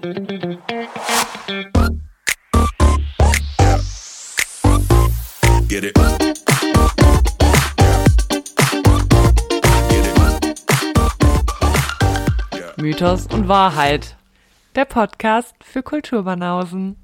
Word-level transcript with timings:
Get 0.00 0.16
it. 5.84 5.92
Mythos 12.78 13.26
und 13.26 13.48
Wahrheit. 13.48 14.16
Der 14.74 14.86
Podcast 14.86 15.54
für 15.62 15.82
Kulturbanausen. 15.82 16.96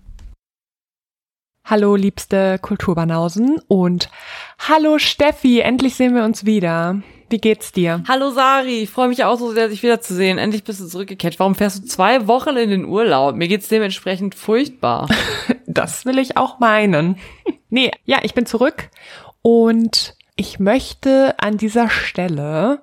Hallo, 1.64 1.96
liebste 1.96 2.58
Kulturbanausen 2.58 3.60
und 3.68 4.08
hallo 4.58 4.98
Steffi, 4.98 5.60
endlich 5.60 5.96
sehen 5.96 6.14
wir 6.14 6.24
uns 6.24 6.46
wieder. 6.46 7.02
Wie 7.28 7.38
geht's 7.38 7.72
dir? 7.72 8.04
Hallo 8.06 8.30
Sari, 8.30 8.82
ich 8.82 8.90
freue 8.90 9.08
mich 9.08 9.24
auch 9.24 9.38
so 9.38 9.52
sehr, 9.52 9.68
dich 9.68 9.82
wiederzusehen. 9.82 10.38
Endlich 10.38 10.62
bist 10.62 10.80
du 10.80 10.86
zurückgekehrt. 10.86 11.40
Warum 11.40 11.56
fährst 11.56 11.82
du 11.82 11.86
zwei 11.88 12.28
Wochen 12.28 12.56
in 12.56 12.70
den 12.70 12.84
Urlaub? 12.84 13.34
Mir 13.34 13.48
geht's 13.48 13.68
dementsprechend 13.68 14.34
furchtbar. 14.34 15.08
Das 15.68 16.06
will 16.06 16.18
ich 16.18 16.38
auch 16.38 16.58
meinen. 16.58 17.18
Nee, 17.68 17.90
ja, 18.06 18.20
ich 18.22 18.32
bin 18.32 18.46
zurück 18.46 18.88
und 19.42 20.14
ich 20.36 20.58
möchte 20.58 21.34
an 21.38 21.58
dieser 21.58 21.90
Stelle 21.90 22.82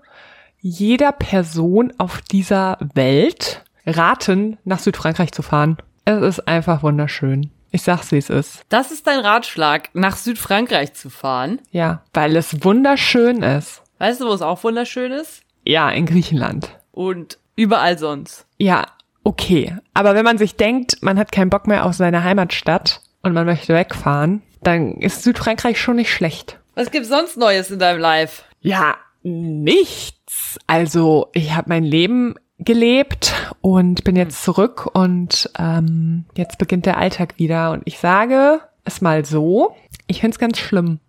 jeder 0.59 1.11
Person 1.11 1.91
auf 1.97 2.21
dieser 2.21 2.77
Welt 2.93 3.63
raten, 3.85 4.57
nach 4.63 4.79
Südfrankreich 4.79 5.31
zu 5.31 5.41
fahren. 5.41 5.77
Es 6.05 6.21
ist 6.21 6.47
einfach 6.47 6.83
wunderschön. 6.83 7.49
Ich 7.71 7.81
sag's, 7.81 8.11
wie 8.11 8.17
es 8.17 8.29
ist. 8.29 8.61
Das 8.69 8.91
ist 8.91 9.07
dein 9.07 9.19
Ratschlag, 9.19 9.89
nach 9.93 10.15
Südfrankreich 10.15 10.93
zu 10.93 11.09
fahren. 11.09 11.59
Ja, 11.71 12.03
weil 12.13 12.35
es 12.35 12.63
wunderschön 12.63 13.41
ist. 13.41 13.82
Weißt 13.99 14.21
du, 14.21 14.25
wo 14.25 14.33
es 14.33 14.41
auch 14.41 14.63
wunderschön 14.63 15.11
ist? 15.11 15.43
Ja, 15.65 15.89
in 15.89 16.05
Griechenland. 16.05 16.77
Und 16.91 17.37
überall 17.55 17.97
sonst. 17.97 18.45
Ja, 18.57 18.85
okay. 19.23 19.77
Aber 19.93 20.15
wenn 20.15 20.25
man 20.25 20.37
sich 20.37 20.55
denkt, 20.55 20.97
man 21.01 21.17
hat 21.17 21.31
keinen 21.31 21.49
Bock 21.49 21.67
mehr 21.67 21.85
auf 21.85 21.93
seine 21.93 22.23
Heimatstadt 22.23 23.01
und 23.21 23.33
man 23.33 23.45
möchte 23.45 23.73
wegfahren, 23.73 24.41
dann 24.61 24.93
ist 24.95 25.23
Südfrankreich 25.23 25.79
schon 25.79 25.97
nicht 25.97 26.11
schlecht. 26.11 26.59
Was 26.75 26.91
gibt's 26.91 27.09
sonst 27.09 27.37
Neues 27.37 27.69
in 27.69 27.79
deinem 27.79 27.99
Life? 27.99 28.43
Ja, 28.61 28.95
nichts. 29.21 30.59
Also 30.67 31.29
ich 31.33 31.55
habe 31.55 31.69
mein 31.69 31.83
Leben 31.83 32.35
gelebt 32.59 33.33
und 33.61 34.03
bin 34.03 34.15
jetzt 34.15 34.43
zurück 34.43 34.89
und 34.93 35.49
ähm, 35.57 36.25
jetzt 36.35 36.57
beginnt 36.57 36.85
der 36.85 36.97
Alltag 36.97 37.37
wieder. 37.37 37.71
Und 37.71 37.83
ich 37.85 37.99
sage 37.99 38.61
es 38.85 39.01
mal 39.01 39.25
so, 39.25 39.75
ich 40.07 40.21
find's 40.21 40.39
ganz 40.39 40.57
schlimm. 40.59 40.99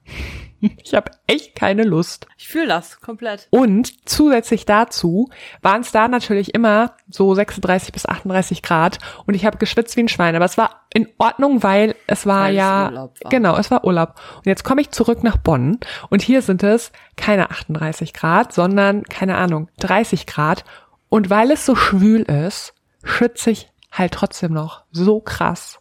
Ich 0.85 0.95
habe 0.95 1.11
echt 1.27 1.55
keine 1.55 1.83
Lust. 1.83 2.27
Ich 2.37 2.49
fühle 2.49 2.69
das 2.69 3.01
komplett. 3.01 3.49
Und 3.51 4.09
zusätzlich 4.09 4.65
dazu 4.67 5.31
waren 5.63 5.81
es 5.81 5.93
da 5.93 6.09
natürlich 6.09 6.55
immer 6.55 6.95
so 7.09 7.35
36 7.35 7.93
bis 7.93 8.07
38 8.07 8.63
Grad 8.63 8.99
und 9.27 9.35
ich 9.35 9.45
habe 9.45 9.59
geschwitzt 9.59 9.97
wie 9.97 10.03
ein 10.03 10.09
Schwein. 10.09 10.37
Aber 10.37 10.45
es 10.45 10.59
war 10.59 10.87
in 10.93 11.09
Ordnung, 11.19 11.63
weil 11.63 11.95
es 12.07 12.27
war 12.27 12.45
Weil 12.45 12.53
es 12.53 12.59
ja 12.59 12.85
Urlaub 12.87 13.17
war. 13.23 13.31
genau, 13.31 13.57
es 13.57 13.71
war 13.71 13.85
Urlaub. 13.85 14.15
Und 14.37 14.47
jetzt 14.47 14.65
komme 14.65 14.81
ich 14.81 14.91
zurück 14.91 15.23
nach 15.23 15.37
Bonn 15.37 15.79
und 16.11 16.23
hier 16.23 16.43
sind 16.43 16.63
es 16.63 16.93
keine 17.17 17.51
38 17.51 18.13
Grad, 18.13 18.53
sondern 18.53 19.03
keine 19.05 19.37
Ahnung 19.37 19.69
30 19.81 20.27
Grad. 20.27 20.65
Und 21.09 21.31
weil 21.31 21.51
es 21.51 21.65
so 21.67 21.77
schwül 21.77 22.23
ist, 22.23 22.75
schwitze 23.05 23.51
ich 23.51 23.71
halt 23.93 24.13
trotzdem 24.13 24.53
noch 24.53 24.85
so 24.91 25.21
krass. 25.21 25.81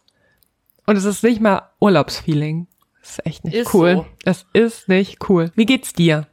Und 0.86 0.96
es 0.96 1.04
ist 1.04 1.22
nicht 1.24 1.40
mal 1.40 1.70
Urlaubsfeeling. 1.80 2.66
Das 3.04 3.18
ist 3.18 3.26
echt 3.26 3.44
nicht 3.44 3.54
Ist 3.54 3.74
cool. 3.74 3.96
so. 3.96 4.06
Es 4.24 4.46
ist 4.54 4.88
nicht 4.88 5.28
cool. 5.28 5.52
Wie 5.54 5.66
geht's 5.66 5.92
dir? 5.92 6.26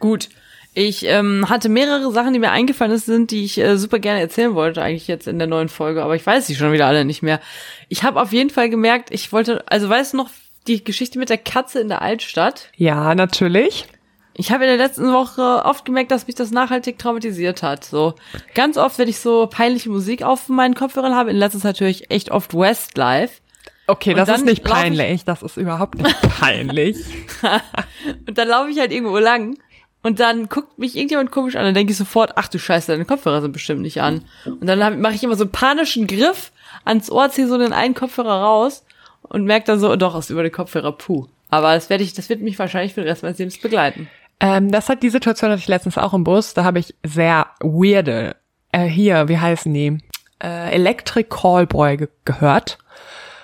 Gut. 0.00 0.30
Ich 0.72 1.04
ähm, 1.04 1.50
hatte 1.50 1.68
mehrere 1.68 2.10
Sachen, 2.12 2.32
die 2.32 2.38
mir 2.38 2.50
eingefallen 2.50 2.96
sind, 2.96 3.30
die 3.30 3.44
ich 3.44 3.58
äh, 3.58 3.76
super 3.76 3.98
gerne 3.98 4.20
erzählen 4.20 4.54
wollte, 4.54 4.80
eigentlich 4.80 5.06
jetzt 5.08 5.26
in 5.26 5.38
der 5.38 5.48
neuen 5.48 5.68
Folge, 5.68 6.02
aber 6.02 6.14
ich 6.14 6.24
weiß 6.24 6.46
sie 6.46 6.54
schon 6.54 6.72
wieder 6.72 6.86
alle 6.86 7.04
nicht 7.04 7.20
mehr. 7.22 7.40
Ich 7.88 8.04
habe 8.04 8.20
auf 8.22 8.32
jeden 8.32 8.48
Fall 8.48 8.70
gemerkt, 8.70 9.10
ich 9.10 9.32
wollte, 9.32 9.64
also 9.70 9.88
weißt 9.88 10.12
du 10.14 10.18
noch, 10.18 10.30
die 10.66 10.82
Geschichte 10.84 11.18
mit 11.18 11.28
der 11.30 11.38
Katze 11.38 11.80
in 11.80 11.88
der 11.88 12.00
Altstadt? 12.00 12.70
Ja, 12.76 13.14
natürlich. 13.14 13.86
Ich 14.34 14.52
habe 14.52 14.64
in 14.64 14.68
der 14.68 14.86
letzten 14.86 15.12
Woche 15.12 15.64
oft 15.64 15.84
gemerkt, 15.84 16.10
dass 16.12 16.26
mich 16.26 16.36
das 16.36 16.52
nachhaltig 16.52 16.98
traumatisiert 16.98 17.62
hat. 17.62 17.84
So 17.84 18.14
ganz 18.54 18.76
oft, 18.76 18.98
wenn 18.98 19.08
ich 19.08 19.18
so 19.18 19.48
peinliche 19.48 19.90
Musik 19.90 20.22
auf 20.22 20.48
meinen 20.48 20.74
Kopfhörern 20.74 21.14
habe, 21.14 21.30
in 21.30 21.36
letzter 21.36 21.58
Zeit 21.58 21.80
höre 21.80 21.88
ich 21.88 22.10
echt 22.10 22.30
oft 22.30 22.54
Westlife. 22.54 23.40
Okay, 23.88 24.10
Und 24.10 24.16
das 24.18 24.28
ist 24.28 24.44
nicht 24.44 24.64
lauf 24.68 24.76
ich- 24.76 24.82
peinlich. 24.82 25.24
Das 25.24 25.42
ist 25.42 25.56
überhaupt 25.56 25.96
nicht 25.96 26.20
peinlich. 26.40 26.96
Und 28.26 28.38
dann 28.38 28.46
laufe 28.48 28.70
ich 28.70 28.78
halt 28.78 28.92
irgendwo 28.92 29.18
lang 29.18 29.56
und 30.02 30.20
dann 30.20 30.48
guckt 30.48 30.78
mich 30.78 30.94
irgendjemand 30.94 31.32
komisch 31.32 31.56
an. 31.56 31.64
Dann 31.64 31.74
denke 31.74 31.90
ich 31.90 31.96
sofort, 31.98 32.32
ach 32.36 32.46
du 32.48 32.58
Scheiße, 32.58 32.92
deine 32.92 33.04
Kopfhörer 33.04 33.40
sind 33.42 33.52
bestimmt 33.52 33.80
nicht 33.82 34.00
an. 34.00 34.22
Und 34.44 34.66
dann 34.66 35.00
mache 35.00 35.14
ich 35.14 35.24
immer 35.24 35.34
so 35.34 35.42
einen 35.42 35.50
panischen 35.52 36.06
Griff 36.06 36.52
ans 36.84 37.10
Ohr, 37.10 37.28
ziehe 37.30 37.48
so 37.48 37.58
den 37.58 37.72
einen 37.72 37.94
Kopfhörer 37.94 38.40
raus 38.42 38.84
und 39.22 39.44
merke 39.44 39.66
dann 39.66 39.80
so, 39.80 39.96
doch, 39.96 40.16
ist 40.16 40.30
über 40.30 40.44
den 40.44 40.52
Kopfhörer, 40.52 40.92
puh. 40.92 41.26
Aber 41.50 41.74
das 41.74 41.90
werde 41.90 42.04
ich, 42.04 42.12
das 42.12 42.28
wird 42.28 42.40
mich 42.42 42.58
wahrscheinlich 42.58 42.94
für 42.94 43.00
den 43.00 43.08
Rest 43.08 43.22
meines 43.24 43.38
Lebens 43.38 43.58
begleiten. 43.58 44.08
ähm, 44.40 44.70
das 44.70 44.88
hat 44.88 45.02
die 45.02 45.08
Situation 45.10 45.50
hatte 45.50 45.60
ich 45.60 45.68
letztens 45.68 45.98
auch 45.98 46.14
im 46.14 46.22
Bus. 46.24 46.54
Da 46.54 46.62
habe 46.62 46.78
ich 46.78 46.94
sehr 47.04 47.46
weirde, 47.60 48.36
äh, 48.70 48.84
hier, 48.84 49.28
wie 49.28 49.38
heißen 49.38 49.74
die? 49.74 49.98
Äh, 50.40 50.74
Electric 50.76 51.28
Callboy 51.28 51.96
ge 51.96 52.08
gehört. 52.24 52.78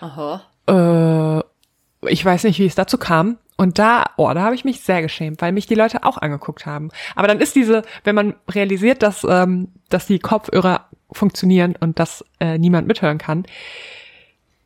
Aha. 0.05 0.43
Äh, 0.69 2.11
ich 2.11 2.25
weiß 2.25 2.45
nicht, 2.45 2.59
wie 2.59 2.67
es 2.67 2.75
dazu 2.75 2.99
kam. 2.99 3.39
Und 3.57 3.79
da, 3.79 4.05
oh, 4.17 4.33
da 4.35 4.43
habe 4.43 4.55
ich 4.57 4.65
mich 4.65 4.81
sehr 4.81 5.01
geschämt, 5.01 5.41
weil 5.41 5.53
mich 5.53 5.67
die 5.67 5.77
Leute 5.77 6.05
auch 6.05 6.19
angeguckt 6.19 6.67
haben. 6.67 6.91
Aber 7.15 7.29
dann 7.29 7.41
ist 7.41 7.55
diese, 7.55 7.83
wenn 8.03 8.17
man 8.17 8.35
realisiert, 8.51 9.03
dass, 9.03 9.25
ähm, 9.29 9.69
dass 9.91 10.07
die 10.07 10.19
Kopfhörer 10.19 10.89
funktionieren 11.13 11.77
und 11.79 12.01
dass 12.01 12.25
äh, 12.41 12.59
niemand 12.59 12.89
mithören 12.89 13.19
kann, 13.19 13.45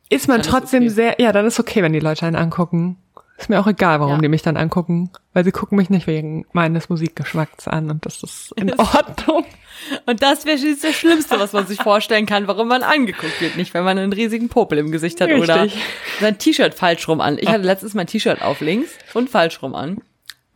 ist 0.09 0.27
man 0.27 0.37
Dann 0.37 0.41
ist 0.41 0.49
trotzdem 0.49 0.83
okay. 0.83 0.89
sehr, 0.89 1.15
ja, 1.21 1.31
dann 1.31 1.45
ist 1.45 1.59
okay, 1.59 1.83
wenn 1.83 1.93
die 1.93 1.99
Leute 1.99 2.25
einen 2.25 2.35
angucken. 2.35 2.97
Ist 3.39 3.49
mir 3.49 3.59
auch 3.59 3.67
egal, 3.67 3.99
warum 4.01 4.15
Ja. 4.15 4.21
die 4.21 4.27
mich 4.27 4.41
dann 4.41 4.57
angucken, 4.57 5.11
weil 5.33 5.43
sie 5.45 5.51
gucken 5.51 5.77
mich 5.77 5.89
nicht 5.89 6.07
wegen 6.07 6.45
meines 6.51 6.89
Musikgeschmacks 6.89 7.67
an 7.67 7.89
und 7.89 8.05
das 8.05 8.21
ist 8.21 8.51
in 8.57 8.73
Ordnung. 8.79 9.45
Und 10.05 10.21
das 10.21 10.45
wäre 10.45 10.57
das 10.57 10.93
Schlimmste, 10.95 11.39
was 11.39 11.53
man 11.53 11.65
sich 11.65 11.81
vorstellen 11.81 12.25
kann, 12.25 12.47
warum 12.47 12.67
man 12.67 12.83
angeguckt 12.83 13.39
wird. 13.39 13.55
Nicht, 13.55 13.73
wenn 13.73 13.85
man 13.85 13.97
einen 13.97 14.11
riesigen 14.11 14.49
Popel 14.49 14.77
im 14.77 14.91
Gesicht 14.91 15.21
hat 15.21 15.31
oder 15.31 15.63
Richtig. 15.63 15.81
sein 16.19 16.37
T-Shirt 16.37 16.73
falsch 16.73 17.07
rum 17.07 17.21
an. 17.21 17.37
Ich 17.39 17.47
hatte 17.47 17.63
letztens 17.63 17.93
mein 17.93 18.07
T-Shirt 18.07 18.41
auf 18.41 18.59
links 18.59 18.91
und 19.13 19.29
falsch 19.29 19.61
rum 19.61 19.73
an. 19.73 20.01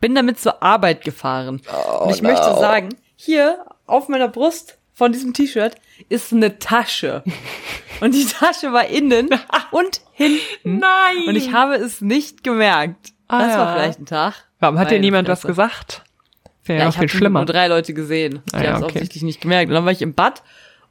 Bin 0.00 0.14
damit 0.14 0.38
zur 0.38 0.62
Arbeit 0.62 1.02
gefahren. 1.04 1.62
und 2.02 2.10
ich 2.10 2.20
möchte 2.20 2.44
sagen, 2.56 2.90
hier 3.16 3.64
auf 3.86 4.08
meiner 4.08 4.28
Brust 4.28 4.76
von 4.92 5.10
diesem 5.12 5.32
T-Shirt 5.32 5.74
ist 6.08 6.32
eine 6.32 6.58
Tasche. 6.58 7.22
Und 8.00 8.14
die 8.14 8.26
Tasche 8.26 8.72
war 8.72 8.86
innen 8.88 9.28
und 9.70 10.00
hinten. 10.12 10.78
Nein! 10.78 11.28
Und 11.28 11.36
ich 11.36 11.52
habe 11.52 11.74
es 11.76 12.00
nicht 12.00 12.42
gemerkt. 12.44 13.12
Ah, 13.28 13.46
das 13.46 13.56
war 13.58 13.74
vielleicht 13.76 14.00
ein 14.00 14.06
Tag. 14.06 14.34
Warum 14.60 14.78
hat 14.78 14.90
dir 14.90 15.00
niemand 15.00 15.28
was 15.28 15.40
Fresse. 15.40 15.52
gesagt? 15.52 16.02
Wäre 16.64 16.78
Ja, 16.78 16.84
ja, 16.84 16.90
ich 16.90 16.96
viel 16.98 17.08
schlimmer. 17.08 17.40
nur 17.40 17.46
drei 17.46 17.66
Leute 17.68 17.94
gesehen. 17.94 18.42
Die 18.50 18.54
Ah, 18.56 18.62
ja, 18.62 18.68
haben 18.70 18.76
es 18.76 18.82
okay. 18.82 18.90
offensichtlich 18.92 19.22
nicht 19.22 19.40
gemerkt. 19.40 19.68
Und 19.68 19.74
dann 19.74 19.84
war 19.84 19.92
ich 19.92 20.02
im 20.02 20.14
Bad 20.14 20.42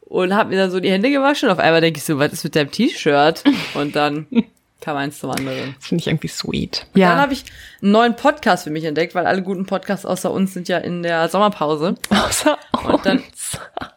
und 0.01 0.33
habe 0.35 0.49
mir 0.49 0.57
dann 0.57 0.71
so 0.71 0.79
die 0.79 0.91
Hände 0.91 1.09
gewaschen. 1.11 1.47
Und 1.49 1.53
auf 1.53 1.59
einmal 1.59 1.81
denke 1.81 1.97
ich 1.97 2.03
so, 2.03 2.19
was 2.19 2.31
ist 2.33 2.43
mit 2.43 2.55
deinem 2.55 2.71
T-Shirt? 2.71 3.43
Und 3.73 3.95
dann 3.95 4.27
kam 4.81 4.97
eins 4.97 5.19
zum 5.19 5.31
anderen. 5.31 5.75
Das 5.79 5.87
finde 5.87 6.01
ich 6.01 6.07
irgendwie 6.07 6.27
sweet. 6.27 6.85
Dann 6.93 7.01
Ja. 7.01 7.15
habe 7.17 7.33
ich 7.33 7.43
einen 7.81 7.91
neuen 7.91 8.15
Podcast 8.15 8.65
für 8.65 8.69
mich 8.71 8.83
entdeckt, 8.83 9.15
weil 9.15 9.25
alle 9.25 9.41
guten 9.41 9.65
Podcasts 9.65 10.05
außer 10.05 10.29
uns 10.31 10.53
sind 10.53 10.67
ja 10.67 10.77
in 10.77 11.01
der 11.03 11.27
Sommerpause. 11.29 11.95
Außer 12.09 12.57
Und 12.83 13.05
dann 13.05 13.23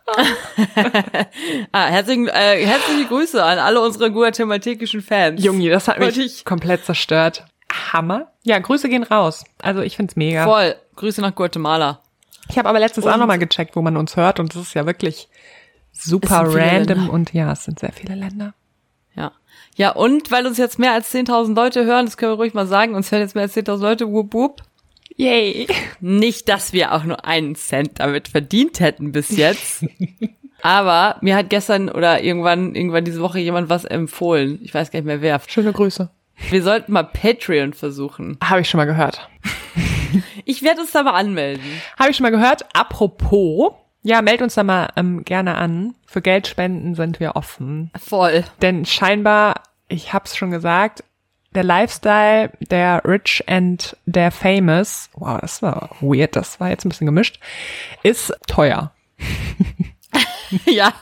ah, 1.73 1.87
herzlichen, 1.87 2.29
äh, 2.29 2.65
herzliche 2.65 3.07
Grüße 3.09 3.43
an 3.43 3.59
alle 3.59 3.81
unsere 3.81 4.11
guatemaltekischen 4.11 5.01
Fans. 5.03 5.43
Junge, 5.43 5.69
das 5.71 5.89
hat 5.89 5.99
mich 5.99 6.19
ich- 6.19 6.45
komplett 6.45 6.85
zerstört. 6.85 7.45
Hammer. 7.93 8.31
Ja, 8.43 8.59
Grüße 8.59 8.89
gehen 8.89 9.03
raus. 9.03 9.45
Also 9.61 9.81
ich 9.83 9.97
find's 9.97 10.17
mega. 10.17 10.45
Voll. 10.45 10.77
Grüße 10.95 11.21
nach 11.21 11.35
Guatemala. 11.35 12.01
Ich 12.49 12.57
habe 12.59 12.69
aber 12.69 12.79
letztens 12.79 13.07
auch 13.07 13.15
Und- 13.15 13.21
nochmal 13.21 13.39
gecheckt, 13.39 13.75
wo 13.77 13.83
man 13.83 13.97
uns 13.97 14.17
hört 14.17 14.39
und 14.41 14.55
das 14.55 14.63
ist 14.63 14.75
ja 14.75 14.87
wirklich 14.87 15.29
super 15.93 16.47
Es 16.47 16.55
random 16.55 17.11
und 17.11 17.33
ja, 17.33 17.51
es 17.53 17.65
sind 17.65 17.81
sehr 17.81 17.93
viele 17.93 18.15
Länder. 18.15 18.55
Ja. 19.17 19.33
Ja, 19.75 19.91
und 19.91 20.31
weil 20.31 20.47
uns 20.47 20.59
jetzt 20.59 20.79
mehr 20.79 20.93
als 20.93 21.11
10.000 21.13 21.55
Leute 21.57 21.85
hören, 21.85 22.07
das 22.07 22.17
können 22.17 22.33
wir 22.33 22.37
ruhig 22.37 22.55
mal 22.55 22.67
sagen, 22.67 22.95
uns 22.95 23.11
hören 23.11 23.23
jetzt 23.23 23.35
mehr 23.35 23.43
als 23.45 23.55
10.000 23.57 23.81
Leute, 23.83 24.09
wup, 24.11 24.33
wup. 24.33 24.63
Yay. 25.17 25.67
Nicht, 26.01 26.49
dass 26.49 26.73
wir 26.73 26.93
auch 26.93 27.05
nur 27.05 27.25
einen 27.25 27.55
Cent 27.55 28.01
damit 28.01 28.29
verdient 28.29 28.81
hätten 28.81 29.13
bis 29.13 29.37
jetzt. 29.37 29.85
Aber 30.63 31.17
mir 31.21 31.37
hat 31.37 31.51
gestern 31.51 31.89
oder 31.89 32.23
irgendwann, 32.23 32.75
irgendwann 32.75 33.05
diese 33.05 33.21
Woche 33.21 33.39
jemand 33.39 33.69
was 33.69 33.85
empfohlen. 33.85 34.59
Ich 34.63 34.75
weiß 34.75 34.91
gar 34.91 34.99
nicht 34.99 35.07
mehr 35.07 35.23
wer. 35.23 35.41
Schöne 35.47 35.73
Grüße. 35.73 36.11
Wir 36.51 36.63
sollten 36.63 36.93
mal 36.93 37.05
Patreon 37.05 37.73
versuchen. 37.73 38.39
Habe 38.43 38.61
ich 38.61 38.69
schon 38.69 38.79
mal 38.79 38.87
gehört. 38.87 39.29
Ich 40.45 40.63
werde 40.63 40.81
uns 40.81 40.93
da 40.93 41.03
mal 41.03 41.13
anmelden. 41.13 41.65
Habe 41.99 42.11
ich 42.11 42.17
schon 42.17 42.23
mal 42.23 42.31
gehört. 42.31 42.65
Apropos, 42.73 43.73
ja, 44.03 44.23
meld 44.23 44.41
uns 44.41 44.55
da 44.55 44.63
mal 44.63 44.89
ähm, 44.97 45.25
gerne 45.25 45.57
an. 45.57 45.95
Für 46.07 46.23
Geldspenden 46.23 46.95
sind 46.95 47.19
wir 47.19 47.35
offen. 47.35 47.91
Voll. 47.99 48.45
Denn 48.63 48.87
scheinbar, 48.87 49.63
ich 49.89 50.13
hab's 50.13 50.37
schon 50.37 50.53
gesagt, 50.53 51.03
der 51.57 51.65
Lifestyle 51.65 52.53
der 52.61 53.03
Rich 53.05 53.43
and 53.47 53.97
der 54.05 54.31
Famous, 54.31 55.11
wow, 55.15 55.41
das 55.41 55.63
war 55.63 55.91
weird, 56.01 56.37
das 56.37 56.61
war 56.61 56.69
jetzt 56.69 56.85
ein 56.85 56.91
bisschen 56.91 57.07
gemischt, 57.07 57.41
ist 58.03 58.33
teuer. 58.47 58.93
ja. 60.67 60.93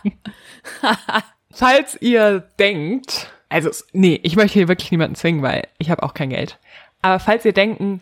falls 1.52 2.00
ihr 2.00 2.44
denkt, 2.58 3.30
also 3.48 3.70
nee, 3.92 4.18
ich 4.22 4.36
möchte 4.36 4.54
hier 4.54 4.68
wirklich 4.68 4.90
niemanden 4.90 5.16
zwingen, 5.16 5.42
weil 5.42 5.66
ich 5.78 5.90
habe 5.90 6.02
auch 6.02 6.14
kein 6.14 6.30
Geld. 6.30 6.58
Aber 7.02 7.18
falls 7.18 7.44
ihr 7.44 7.52
denken 7.52 8.00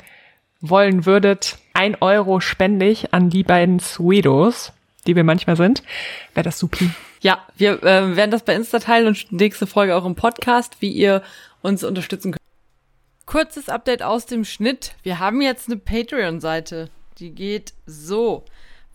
wollen 0.60 1.06
würdet, 1.06 1.58
ein 1.74 1.96
Euro 2.00 2.40
spende 2.40 2.86
ich 2.86 3.12
an 3.12 3.30
die 3.30 3.42
beiden 3.42 3.80
Sweetos, 3.80 4.72
die 5.06 5.16
wir 5.16 5.24
manchmal 5.24 5.56
sind, 5.56 5.82
wäre 6.34 6.44
das 6.44 6.58
supi. 6.58 6.90
Ja, 7.20 7.44
wir 7.56 7.82
äh, 7.82 8.16
werden 8.16 8.30
das 8.30 8.44
bei 8.44 8.54
Insta 8.54 8.78
teilen 8.78 9.08
und 9.08 9.32
nächste 9.32 9.66
Folge 9.66 9.96
auch 9.96 10.04
im 10.04 10.14
Podcast, 10.14 10.76
wie 10.80 10.90
ihr 10.90 11.22
uns 11.62 11.84
unterstützen 11.84 12.32
könnt. 12.32 12.42
Kurzes 13.26 13.68
Update 13.68 14.02
aus 14.02 14.26
dem 14.26 14.44
Schnitt. 14.44 14.94
Wir 15.02 15.18
haben 15.18 15.40
jetzt 15.40 15.68
eine 15.68 15.78
Patreon-Seite. 15.78 16.90
Die 17.18 17.30
geht 17.30 17.74
so. 17.86 18.44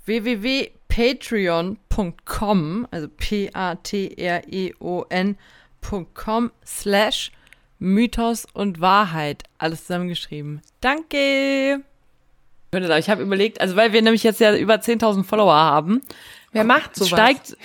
www.patreon.com, 0.05 2.87
also 2.91 3.07
P-A-T-R-E-O-N.com 3.07 3.71
slash 6.65 7.31
Mythos 7.79 8.45
und 8.53 8.81
Wahrheit. 8.81 9.43
Alles 9.57 9.85
zusammengeschrieben. 9.85 10.61
Danke! 10.81 11.83
Ich 12.73 13.09
habe 13.09 13.23
überlegt, 13.23 13.61
also 13.61 13.75
weil 13.75 13.93
wir 13.93 14.01
nämlich 14.01 14.23
jetzt 14.23 14.39
ja 14.39 14.55
über 14.55 14.75
10.000 14.75 15.23
Follower 15.23 15.55
haben. 15.55 16.01
Wer 16.51 16.63
macht 16.63 16.95
sowas? 16.95 17.09
Steigt, 17.09 17.57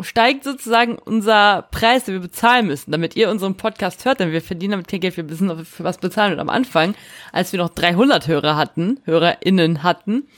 steigt 0.00 0.44
sozusagen 0.44 0.98
unser 0.98 1.62
Preis, 1.70 2.04
den 2.04 2.14
wir 2.14 2.20
bezahlen 2.20 2.66
müssen, 2.66 2.92
damit 2.92 3.16
ihr 3.16 3.30
unseren 3.30 3.56
Podcast 3.56 4.04
hört, 4.04 4.20
denn 4.20 4.32
wir 4.32 4.42
verdienen 4.42 4.72
damit 4.72 4.88
kein 4.88 5.00
Geld, 5.00 5.16
wir 5.16 5.24
müssen 5.24 5.64
für 5.64 5.84
was 5.84 5.98
bezahlen. 5.98 6.34
Und 6.34 6.40
am 6.40 6.50
Anfang, 6.50 6.94
als 7.32 7.52
wir 7.52 7.58
noch 7.58 7.70
300 7.70 8.28
Hörer 8.28 8.56
hatten, 8.56 9.00
HörerInnen 9.04 9.82
hatten, 9.82 10.28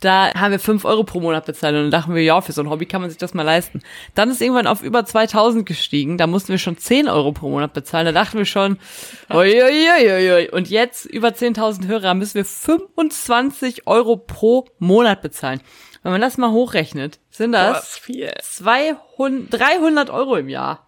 da 0.00 0.32
haben 0.34 0.52
wir 0.52 0.58
5 0.58 0.84
Euro 0.86 1.04
pro 1.04 1.20
Monat 1.20 1.44
bezahlt 1.44 1.74
und 1.74 1.82
dann 1.82 1.90
dachten 1.90 2.14
wir, 2.14 2.22
ja, 2.22 2.40
für 2.40 2.52
so 2.52 2.62
ein 2.62 2.70
Hobby 2.70 2.86
kann 2.86 3.02
man 3.02 3.10
sich 3.10 3.18
das 3.18 3.34
mal 3.34 3.42
leisten. 3.42 3.82
Dann 4.14 4.30
ist 4.30 4.40
irgendwann 4.40 4.66
auf 4.66 4.82
über 4.82 5.04
2000 5.04 5.66
gestiegen, 5.66 6.16
da 6.16 6.26
mussten 6.26 6.48
wir 6.48 6.58
schon 6.58 6.78
10 6.78 7.08
Euro 7.08 7.32
pro 7.32 7.50
Monat 7.50 7.74
bezahlen, 7.74 8.06
da 8.06 8.12
dachten 8.12 8.38
wir 8.38 8.46
schon, 8.46 8.78
oi. 9.28 10.48
und 10.52 10.70
jetzt 10.70 11.04
über 11.04 11.28
10.000 11.28 11.86
Hörer 11.86 12.14
müssen 12.14 12.36
wir 12.36 12.44
25 12.46 13.86
Euro 13.86 14.16
pro 14.16 14.66
Monat 14.78 15.20
bezahlen. 15.20 15.60
Wenn 16.02 16.12
man 16.12 16.20
das 16.20 16.38
mal 16.38 16.50
hochrechnet, 16.50 17.18
sind 17.30 17.52
das 17.52 17.98
viel. 17.98 18.32
200, 18.42 19.52
300 19.52 20.10
Euro 20.10 20.36
im 20.36 20.48
Jahr. 20.48 20.86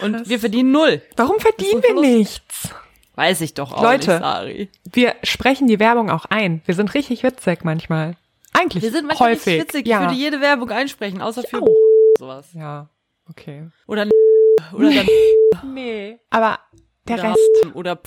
Und 0.00 0.16
Krass. 0.16 0.28
wir 0.28 0.38
verdienen 0.40 0.72
null. 0.72 1.02
Warum 1.16 1.38
verdienen 1.40 1.82
wir 1.82 1.94
nichts? 2.00 2.68
Weiß 3.16 3.40
ich 3.40 3.54
doch 3.54 3.72
auch 3.72 3.82
Leute. 3.82 4.10
nicht, 4.10 4.20
Sari. 4.20 4.68
Wir 4.92 5.14
sprechen 5.22 5.68
die 5.68 5.78
Werbung 5.78 6.10
auch 6.10 6.24
ein. 6.26 6.62
Wir 6.66 6.74
sind 6.74 6.94
richtig 6.94 7.22
witzig 7.22 7.64
manchmal. 7.64 8.16
Eigentlich 8.52 8.82
Wir 8.82 8.90
sind 8.90 9.06
manchmal 9.06 9.30
häufig. 9.32 9.54
richtig 9.54 9.68
witzig. 9.74 9.86
ja. 9.86 9.98
Ich 10.02 10.06
würde 10.08 10.14
jede 10.20 10.40
Werbung 10.40 10.70
einsprechen, 10.70 11.20
außer 11.20 11.42
für 11.44 11.62
auch. 11.62 11.68
sowas. 12.18 12.48
Ja, 12.54 12.88
okay. 13.28 13.68
Oder 13.86 14.06
oder 14.72 14.90
dann 14.92 15.74
Nee. 15.74 16.18
Aber 16.30 16.58
der 17.08 17.18
oder, 17.18 17.28
Rest. 17.30 17.50
oder 17.74 18.00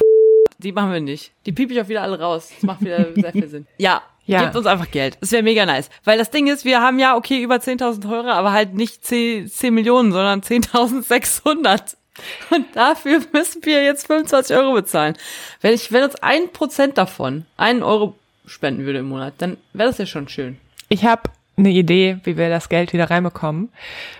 die 0.57 0.71
machen 0.71 0.91
wir 0.91 0.99
nicht. 1.01 1.31
Die 1.45 1.51
piep 1.53 1.71
ich 1.71 1.79
auch 1.81 1.87
wieder 1.87 2.01
alle 2.01 2.19
raus. 2.19 2.49
Das 2.55 2.63
macht 2.63 2.81
wieder 2.81 3.13
sehr 3.13 3.31
viel 3.31 3.47
Sinn. 3.47 3.67
Ja, 3.77 4.01
Ja. 4.27 4.43
Gebt 4.43 4.55
uns 4.57 4.65
einfach 4.65 4.91
Geld. 4.91 5.17
Das 5.21 5.31
wäre 5.31 5.41
mega 5.41 5.65
nice. 5.65 5.89
Weil 6.03 6.17
das 6.17 6.29
Ding 6.29 6.47
ist, 6.47 6.65
wir 6.65 6.81
haben 6.81 6.99
ja, 6.99 7.15
okay, 7.15 7.41
über 7.41 7.55
10.000 7.55 8.07
Hörer, 8.07 8.33
aber 8.33 8.51
halt 8.51 8.73
nicht 8.75 9.05
10, 9.05 9.47
10 9.47 9.73
Millionen, 9.73 10.11
sondern 10.11 10.41
10.600. 10.41 11.95
Und 12.51 12.65
dafür 12.75 13.21
müssen 13.33 13.63
wir 13.63 13.83
jetzt 13.83 14.07
25 14.07 14.55
Euro 14.55 14.73
bezahlen. 14.73 15.17
Wenn 15.61 15.73
ich, 15.73 15.91
wenn 15.91 16.03
uns 16.03 16.15
ein 16.15 16.51
Prozent 16.51 16.97
davon 16.97 17.45
einen 17.55 17.83
Euro 17.83 18.15
spenden 18.45 18.85
würde 18.85 18.99
im 18.99 19.09
Monat, 19.09 19.35
dann 19.37 19.57
wäre 19.73 19.89
das 19.89 19.97
ja 19.97 20.05
schon 20.05 20.27
schön. 20.27 20.57
Ich 20.89 21.05
habe 21.05 21.23
eine 21.57 21.69
Idee, 21.69 22.19
wie 22.23 22.37
wir 22.37 22.49
das 22.49 22.69
Geld 22.69 22.93
wieder 22.93 23.09
reinbekommen. 23.09 23.71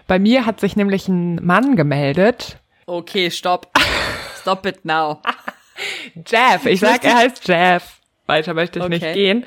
Bei 0.08 0.20
mir 0.20 0.46
hat 0.46 0.60
sich 0.60 0.76
nämlich 0.76 1.08
ein 1.08 1.36
Mann 1.46 1.76
gemeldet. 1.76 2.58
Okay, 2.86 3.30
stopp. 3.30 3.70
Stop 4.42 4.66
it 4.66 4.86
now. 4.86 5.22
Jeff, 6.26 6.66
ich 6.66 6.80
sag, 6.80 7.04
er 7.04 7.16
heißt 7.18 7.48
Jeff. 7.48 7.97
Weiter 8.28 8.54
möchte 8.54 8.80
ich 8.80 8.86
Okay. 8.86 8.94
nicht 9.00 9.14
gehen. 9.14 9.46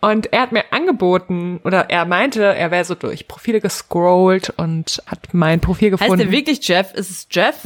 Und 0.00 0.32
er 0.32 0.40
hat 0.42 0.52
mir 0.52 0.64
angeboten, 0.72 1.60
oder 1.64 1.90
er 1.90 2.04
meinte, 2.06 2.42
er 2.42 2.70
wäre 2.70 2.84
so 2.84 2.94
durch 2.94 3.28
Profile 3.28 3.60
gescrollt 3.60 4.50
und 4.56 5.02
hat 5.06 5.32
mein 5.32 5.60
Profil 5.60 5.92
Heißt 5.92 6.00
gefunden. 6.02 6.24
der 6.24 6.32
wirklich 6.32 6.66
Jeff? 6.66 6.92
Ist 6.94 7.10
es 7.10 7.26
Jeff? 7.30 7.56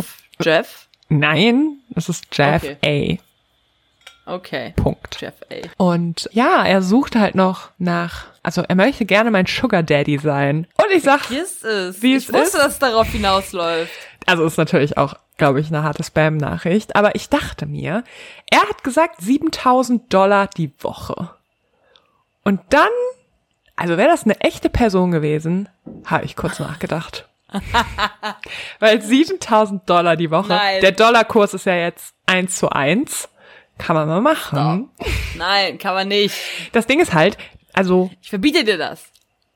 Jeff? 0.41 0.89
Nein, 1.09 1.79
es 1.95 2.09
ist 2.09 2.25
Jeff 2.33 2.63
Okay. 2.65 3.21
Okay. 4.27 4.75
A. 4.77 4.83
Punkt. 4.83 5.21
Jeff, 5.23 5.33
ey. 5.49 5.63
Und 5.79 6.29
ja, 6.33 6.63
er 6.67 6.83
sucht 6.83 7.17
halt 7.17 7.35
noch 7.35 7.71
nach, 7.79 8.27
also 8.43 8.63
er 8.63 8.75
möchte 8.75 9.07
gerne 9.07 9.31
mein 9.31 9.47
Sugar 9.47 9.83
Daddy 9.83 10.19
sein. 10.19 10.67
Und 10.77 10.95
ich 10.95 11.03
sag, 11.03 11.31
ist 11.31 11.65
es. 11.65 12.03
Wie 12.03 12.15
ich 12.17 12.25
es 12.29 12.33
wusste, 12.33 12.43
ist. 12.45 12.55
dass 12.59 12.73
es 12.75 12.79
darauf 12.79 13.09
hinausläuft. 13.09 13.91
also 14.27 14.45
ist 14.45 14.59
natürlich 14.59 14.99
auch, 14.99 15.15
glaube 15.39 15.61
ich, 15.61 15.69
eine 15.69 15.83
harte 15.83 16.03
Spam-Nachricht, 16.03 16.97
aber 16.97 17.15
ich 17.15 17.29
dachte 17.29 17.67
mir, 17.67 18.05
er 18.51 18.61
hat 18.69 18.85
gesagt 18.85 19.21
7000 19.21 20.13
Dollar 20.13 20.49
die 20.49 20.73
Woche. 20.81 21.31
Und 22.45 22.61
dann, 22.71 22.89
also 23.77 23.97
wäre 23.97 24.09
das 24.09 24.25
eine 24.25 24.41
echte 24.41 24.69
Person 24.69 25.11
gewesen, 25.11 25.69
habe 26.05 26.25
ich 26.25 26.37
kurz 26.37 26.59
nachgedacht. 26.59 27.29
Weil 28.79 29.01
7000 29.01 29.89
Dollar 29.89 30.17
die 30.17 30.31
Woche, 30.31 30.49
Nein. 30.49 30.81
der 30.83 30.93
Dollarkurs 30.93 31.55
ist 31.55 31.67
ja 31.67 31.77
jetzt 31.77 32.15
1 32.27 32.57
zu 32.57 32.71
1, 32.71 33.29
kann 33.79 33.97
man 33.97 34.09
mal 34.09 34.21
machen. 34.21 34.91
Nein, 35.37 35.79
kann 35.79 35.95
man 35.95 36.09
nicht. 36.09 36.37
Das 36.73 36.87
Ding 36.87 37.01
ist 37.01 37.15
halt, 37.15 37.39
also 37.73 38.11
Ich 38.21 38.29
verbiete 38.29 38.65
dir 38.65 38.77
das. 38.77 39.05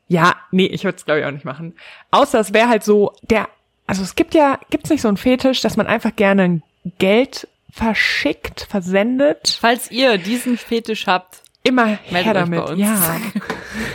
Ja, 0.08 0.36
nee, 0.50 0.66
ich 0.66 0.84
würde 0.84 0.96
es 0.96 1.04
glaube 1.04 1.20
ich 1.20 1.26
auch 1.26 1.30
nicht 1.30 1.44
machen. 1.44 1.76
Außer 2.10 2.38
es 2.38 2.52
wäre 2.52 2.68
halt 2.68 2.84
so 2.84 3.12
der, 3.22 3.48
also 3.92 4.04
es 4.04 4.14
gibt 4.14 4.32
ja, 4.34 4.58
gibt's 4.70 4.88
nicht 4.88 5.02
so 5.02 5.08
einen 5.08 5.18
Fetisch, 5.18 5.60
dass 5.60 5.76
man 5.76 5.86
einfach 5.86 6.16
gerne 6.16 6.62
Geld 6.98 7.46
verschickt, 7.70 8.66
versendet, 8.70 9.58
Falls 9.60 9.90
ihr 9.90 10.16
diesen 10.16 10.56
Fetisch 10.56 11.06
habt, 11.06 11.42
immer 11.62 11.86
her 11.86 12.26
euch 12.26 12.32
damit, 12.32 12.64
bei 12.64 12.72
uns. 12.72 12.80
ja. 12.80 13.20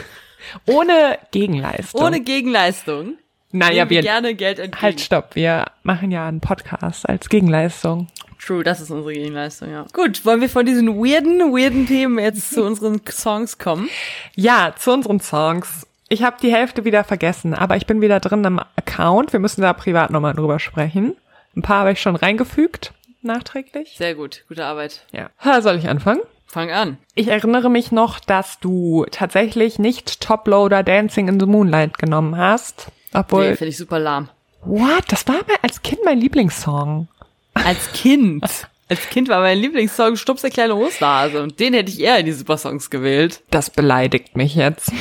Ohne 0.68 1.18
Gegenleistung. 1.32 2.02
ohne 2.02 2.22
Gegenleistung, 2.22 3.16
naja, 3.52 3.90
wir, 3.90 4.02
gerne 4.04 4.36
Geld 4.36 4.60
entgegen. 4.60 4.82
halt 4.82 5.02
stopp, 5.02 5.36
wir 5.36 5.66
machen 5.82 6.12
ja 6.12 6.28
einen 6.28 6.42
Podcast 6.42 7.10
als 7.10 7.28
Gegenleistung. 7.30 8.08
True, 8.40 8.64
das 8.64 8.80
ist 8.80 8.92
unsere 8.92 9.14
Gegenleistung, 9.14 9.72
ja. 9.72 9.86
Gut, 9.94 10.26
wollen 10.26 10.42
wir 10.42 10.50
von 10.50 10.66
diesen 10.66 10.96
weirden, 10.96 11.40
weirden 11.52 11.88
Themen 11.88 12.20
jetzt 12.20 12.52
zu 12.52 12.64
unseren 12.64 13.02
Songs 13.10 13.58
kommen? 13.58 13.90
Ja, 14.36 14.74
zu 14.78 14.92
unseren 14.94 15.20
Songs. 15.20 15.88
Ich 16.10 16.24
habe 16.24 16.38
die 16.42 16.52
Hälfte 16.54 16.86
wieder 16.86 17.04
vergessen, 17.04 17.54
aber 17.54 17.76
ich 17.76 17.86
bin 17.86 18.02
wieder 18.02 18.20
drin 18.20 18.44
im 18.46 18.60
Account. 18.76 19.34
Wir 19.34 19.40
müssen 19.40 19.62
da 19.62 19.74
privat 19.74 20.10
nochmal 20.10 20.34
drüber 20.34 20.60
sprechen. 20.60 21.18
Ein 21.56 21.62
paar 21.64 21.80
habe 21.82 21.92
ich 21.92 22.02
schon 22.02 22.16
reingefügt, 22.16 22.94
nachträglich. 23.22 23.96
Sehr 23.98 24.16
gut, 24.16 24.44
gute 24.48 24.64
Arbeit. 24.66 25.02
Ja. 25.12 25.30
Ha, 25.44 25.62
soll 25.62 25.76
ich 25.78 25.90
anfangen? 25.90 26.22
Fang 26.46 26.72
an. 26.72 26.98
Ich 27.14 27.28
erinnere 27.28 27.70
mich 27.70 27.92
noch, 27.92 28.20
dass 28.22 28.60
du 28.60 29.06
tatsächlich 29.12 29.80
nicht 29.80 30.22
Toploader 30.22 30.82
Dancing 30.84 31.28
in 31.28 31.40
the 31.42 31.46
Moonlight 31.46 31.98
genommen 31.98 32.38
hast. 32.38 32.88
Obwohl, 33.14 33.50
Nee, 33.50 33.56
finde 33.58 33.70
ich 33.72 33.78
super 33.78 34.00
lahm. 34.00 34.30
what? 34.64 35.04
Das 35.10 35.28
war 35.28 35.36
mal 35.36 35.58
als 35.62 35.82
Kind 35.82 36.00
mein 36.06 36.20
Lieblingssong. 36.20 37.10
Als 37.54 37.92
Kind. 37.92 38.46
Als 38.88 39.10
Kind 39.10 39.28
war 39.28 39.42
mein 39.42 39.58
Lieblingssong 39.58 40.16
Stups 40.16 40.44
der 40.44 40.52
kleine 40.52 40.76
Osterhase 40.76 41.44
und 41.44 41.60
den 41.60 41.74
hätte 41.74 41.92
ich 41.92 42.00
eher 42.00 42.20
in 42.20 42.26
die 42.26 42.32
Supersongs 42.32 42.90
gewählt. 42.90 43.42
Das 43.50 43.70
beleidigt 43.70 44.38
mich 44.38 44.56
jetzt. 44.56 44.94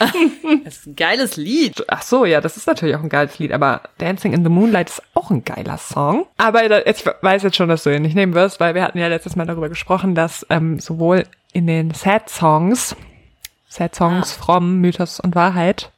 Das 0.64 0.78
ist 0.78 0.86
ein 0.86 0.96
geiles 0.96 1.36
Lied. 1.36 1.84
Ach 1.88 2.02
so, 2.02 2.24
ja, 2.24 2.40
das 2.40 2.56
ist 2.56 2.66
natürlich 2.66 2.96
auch 2.96 3.02
ein 3.02 3.08
geiles 3.08 3.38
Lied, 3.38 3.52
aber 3.52 3.82
Dancing 3.98 4.32
in 4.32 4.42
the 4.42 4.50
Moonlight 4.50 4.88
ist 4.88 5.02
auch 5.14 5.30
ein 5.30 5.44
geiler 5.44 5.78
Song. 5.78 6.26
Aber 6.36 6.68
da, 6.68 6.80
ich 6.80 7.04
weiß 7.06 7.42
jetzt 7.42 7.56
schon, 7.56 7.68
dass 7.68 7.84
du 7.84 7.94
ihn 7.94 8.02
nicht 8.02 8.14
nehmen 8.14 8.34
wirst, 8.34 8.60
weil 8.60 8.74
wir 8.74 8.82
hatten 8.82 8.98
ja 8.98 9.08
letztes 9.08 9.36
Mal 9.36 9.46
darüber 9.46 9.68
gesprochen, 9.68 10.14
dass 10.14 10.46
ähm, 10.50 10.78
sowohl 10.80 11.24
in 11.52 11.66
den 11.66 11.92
Sad 11.92 12.28
Songs, 12.28 12.96
Sad 13.68 13.94
Songs 13.94 14.32
from 14.32 14.80
Mythos 14.80 15.20
und 15.20 15.34
Wahrheit, 15.34 15.90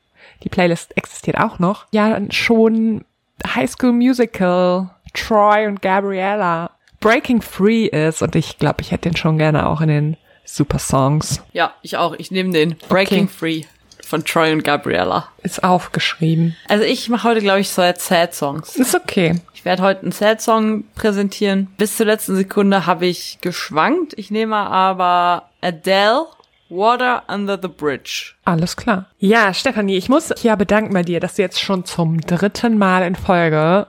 die 0.42 0.48
Playlist 0.48 0.96
existiert 0.96 1.38
auch 1.38 1.58
noch, 1.58 1.86
ja 1.92 2.18
schon 2.30 3.04
High 3.46 3.70
School 3.70 3.92
Musical, 3.92 4.90
Troy 5.14 5.66
und 5.66 5.80
Gabriella, 5.82 6.70
Breaking 7.00 7.42
Free 7.42 7.86
ist 7.86 8.22
und 8.22 8.36
ich 8.36 8.58
glaube, 8.58 8.80
ich 8.80 8.90
hätte 8.92 9.08
den 9.08 9.16
schon 9.16 9.38
gerne 9.38 9.66
auch 9.66 9.80
in 9.80 9.88
den 9.88 10.16
Super 10.44 10.78
Songs. 10.78 11.42
Ja, 11.52 11.72
ich 11.82 11.96
auch. 11.96 12.14
Ich 12.14 12.30
nehme 12.30 12.52
den. 12.52 12.76
Breaking 12.88 13.24
Okay. 13.24 13.32
Free 13.32 13.62
von 14.12 14.26
Troy 14.26 14.52
und 14.52 14.62
Gabriella. 14.62 15.28
Ist 15.42 15.64
aufgeschrieben. 15.64 16.54
Also 16.68 16.84
ich 16.84 17.08
mache 17.08 17.26
heute, 17.26 17.40
glaube 17.40 17.60
ich, 17.60 17.70
so 17.70 17.80
Sad 17.96 18.34
Songs. 18.34 18.76
Ist 18.76 18.94
okay. 18.94 19.40
Ich 19.54 19.64
werde 19.64 19.82
heute 19.82 20.02
einen 20.02 20.12
Sad 20.12 20.42
Song 20.42 20.84
präsentieren. 20.94 21.68
Bis 21.78 21.96
zur 21.96 22.04
letzten 22.04 22.36
Sekunde 22.36 22.84
habe 22.84 23.06
ich 23.06 23.38
geschwankt. 23.40 24.12
Ich 24.18 24.30
nehme 24.30 24.56
aber 24.56 25.48
Adele, 25.62 26.26
Water 26.68 27.22
Under 27.26 27.58
the 27.60 27.68
Bridge. 27.68 28.34
Alles 28.44 28.76
klar. 28.76 29.06
Ja, 29.18 29.54
Stefanie, 29.54 29.96
ich 29.96 30.10
muss 30.10 30.28
mich 30.28 30.44
ja 30.44 30.56
bedanken 30.56 30.92
bei 30.92 31.02
dir, 31.02 31.18
dass 31.18 31.36
du 31.36 31.42
jetzt 31.42 31.62
schon 31.62 31.86
zum 31.86 32.20
dritten 32.20 32.76
Mal 32.76 33.06
in 33.06 33.16
Folge 33.16 33.86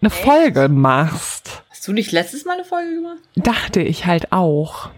eine 0.00 0.10
Folge 0.10 0.68
machst. 0.68 1.64
Hast 1.68 1.88
du 1.88 1.92
nicht 1.92 2.12
letztes 2.12 2.44
Mal 2.44 2.52
eine 2.52 2.64
Folge 2.64 2.94
gemacht? 2.94 3.18
Dachte 3.34 3.80
ich 3.80 4.06
halt 4.06 4.30
auch. 4.30 4.90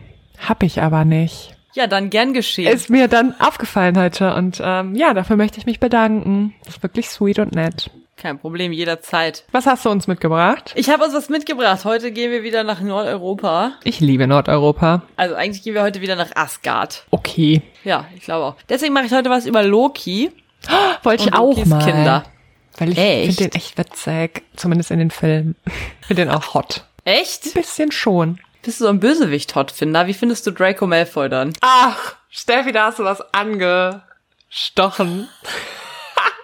Hab 0.46 0.62
ich 0.62 0.82
aber 0.82 1.06
nicht. 1.06 1.56
Ja, 1.74 1.86
dann 1.86 2.10
gern 2.10 2.32
geschehen. 2.32 2.72
Ist 2.72 2.90
mir 2.90 3.08
dann 3.08 3.34
aufgefallen 3.40 3.98
heute 3.98 4.34
und 4.34 4.60
ähm, 4.62 4.94
ja, 4.94 5.14
dafür 5.14 5.36
möchte 5.36 5.58
ich 5.58 5.66
mich 5.66 5.80
bedanken. 5.80 6.54
Das 6.64 6.76
ist 6.76 6.82
wirklich 6.82 7.08
sweet 7.08 7.38
und 7.38 7.54
nett. 7.54 7.90
Kein 8.20 8.38
Problem, 8.38 8.70
jederzeit. 8.72 9.44
Was 9.50 9.64
hast 9.64 9.86
du 9.86 9.90
uns 9.90 10.06
mitgebracht? 10.06 10.72
Ich 10.74 10.90
habe 10.90 11.04
uns 11.04 11.14
was 11.14 11.30
mitgebracht. 11.30 11.86
Heute 11.86 12.12
gehen 12.12 12.30
wir 12.30 12.42
wieder 12.42 12.64
nach 12.64 12.82
Nordeuropa. 12.82 13.72
Ich 13.82 14.00
liebe 14.00 14.26
Nordeuropa. 14.26 15.02
Also 15.16 15.36
eigentlich 15.36 15.62
gehen 15.62 15.72
wir 15.72 15.82
heute 15.82 16.02
wieder 16.02 16.16
nach 16.16 16.36
Asgard. 16.36 17.06
Okay. 17.10 17.62
Ja, 17.82 18.04
ich 18.14 18.24
glaube 18.24 18.44
auch. 18.44 18.56
Deswegen 18.68 18.92
mache 18.92 19.06
ich 19.06 19.12
heute 19.12 19.30
was 19.30 19.46
über 19.46 19.62
Loki. 19.62 20.32
Wollte 21.02 21.24
ich 21.24 21.32
auch 21.32 21.48
Lokis 21.56 21.66
mal. 21.66 21.82
Kinder. 21.82 22.24
Weil 22.76 22.90
ich 22.90 22.98
finde 22.98 23.48
den 23.48 23.52
echt 23.52 23.78
witzig. 23.78 24.42
Zumindest 24.54 24.90
in 24.90 24.98
den 24.98 25.10
Filmen. 25.10 25.56
finde 26.02 26.26
den 26.26 26.30
auch 26.30 26.52
hot. 26.52 26.84
Echt? 27.04 27.54
Bisschen 27.54 27.90
schon. 27.90 28.38
Bist 28.62 28.80
du 28.80 28.84
so 28.84 28.90
ein 28.90 29.00
Bösewicht-Hot-Finder? 29.00 30.06
Wie 30.06 30.14
findest 30.14 30.46
du 30.46 30.50
Draco 30.50 30.86
Malfoy 30.86 31.28
dann? 31.28 31.52
Ach, 31.62 32.16
Steffi, 32.28 32.72
da 32.72 32.86
hast 32.86 32.98
du 32.98 33.04
was 33.04 33.20
angestochen. 33.32 35.28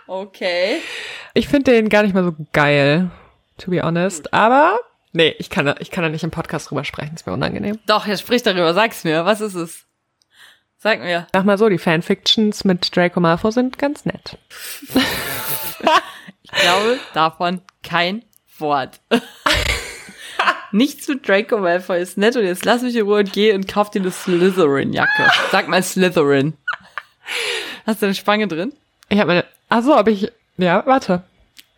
Okay. 0.08 0.80
Ich 1.34 1.48
finde 1.48 1.72
den 1.72 1.88
gar 1.88 2.04
nicht 2.04 2.14
mal 2.14 2.22
so 2.22 2.32
geil, 2.52 3.10
to 3.58 3.72
be 3.72 3.82
honest. 3.82 4.32
Aber, 4.32 4.78
nee, 5.12 5.34
ich 5.40 5.50
kann, 5.50 5.66
da, 5.66 5.74
ich 5.80 5.90
kann 5.90 6.04
da 6.04 6.08
nicht 6.10 6.22
im 6.22 6.30
Podcast 6.30 6.70
drüber 6.70 6.84
sprechen. 6.84 7.16
Ist 7.16 7.26
mir 7.26 7.32
unangenehm. 7.32 7.80
Doch, 7.88 8.06
jetzt 8.06 8.20
sprich 8.20 8.44
darüber. 8.44 8.72
Sag's 8.72 9.02
mir. 9.02 9.24
Was 9.24 9.40
ist 9.40 9.56
es? 9.56 9.84
Sag 10.78 11.00
mir. 11.00 11.26
Sag 11.32 11.44
mal 11.44 11.58
so, 11.58 11.68
die 11.68 11.78
Fanfictions 11.78 12.62
mit 12.62 12.94
Draco 12.94 13.18
Malfoy 13.18 13.50
sind 13.50 13.78
ganz 13.78 14.04
nett. 14.04 14.38
Ich 16.44 16.52
glaube 16.52 17.00
davon 17.12 17.60
kein 17.82 18.24
Wort. 18.58 19.00
Nichts 20.72 21.08
mit 21.08 21.26
Draco 21.26 21.58
Malfoy 21.58 22.00
ist 22.00 22.18
nett 22.18 22.36
und 22.36 22.44
jetzt 22.44 22.64
lass 22.64 22.82
mich 22.82 22.96
in 22.96 23.04
Ruhe 23.04 23.20
und 23.20 23.32
geh 23.32 23.52
und 23.52 23.68
kauf 23.68 23.90
dir 23.90 24.00
eine 24.00 24.10
Slytherin-Jacke. 24.10 25.30
Sag 25.50 25.68
mal 25.68 25.82
Slytherin. 25.82 26.54
Hast 27.86 28.02
du 28.02 28.06
eine 28.06 28.14
Spange 28.14 28.48
drin? 28.48 28.72
Ich 29.08 29.18
habe 29.18 29.28
meine, 29.28 29.44
ach 29.68 29.82
so, 29.82 29.96
ob 29.96 30.08
ich, 30.08 30.32
ja, 30.56 30.84
warte. 30.86 31.22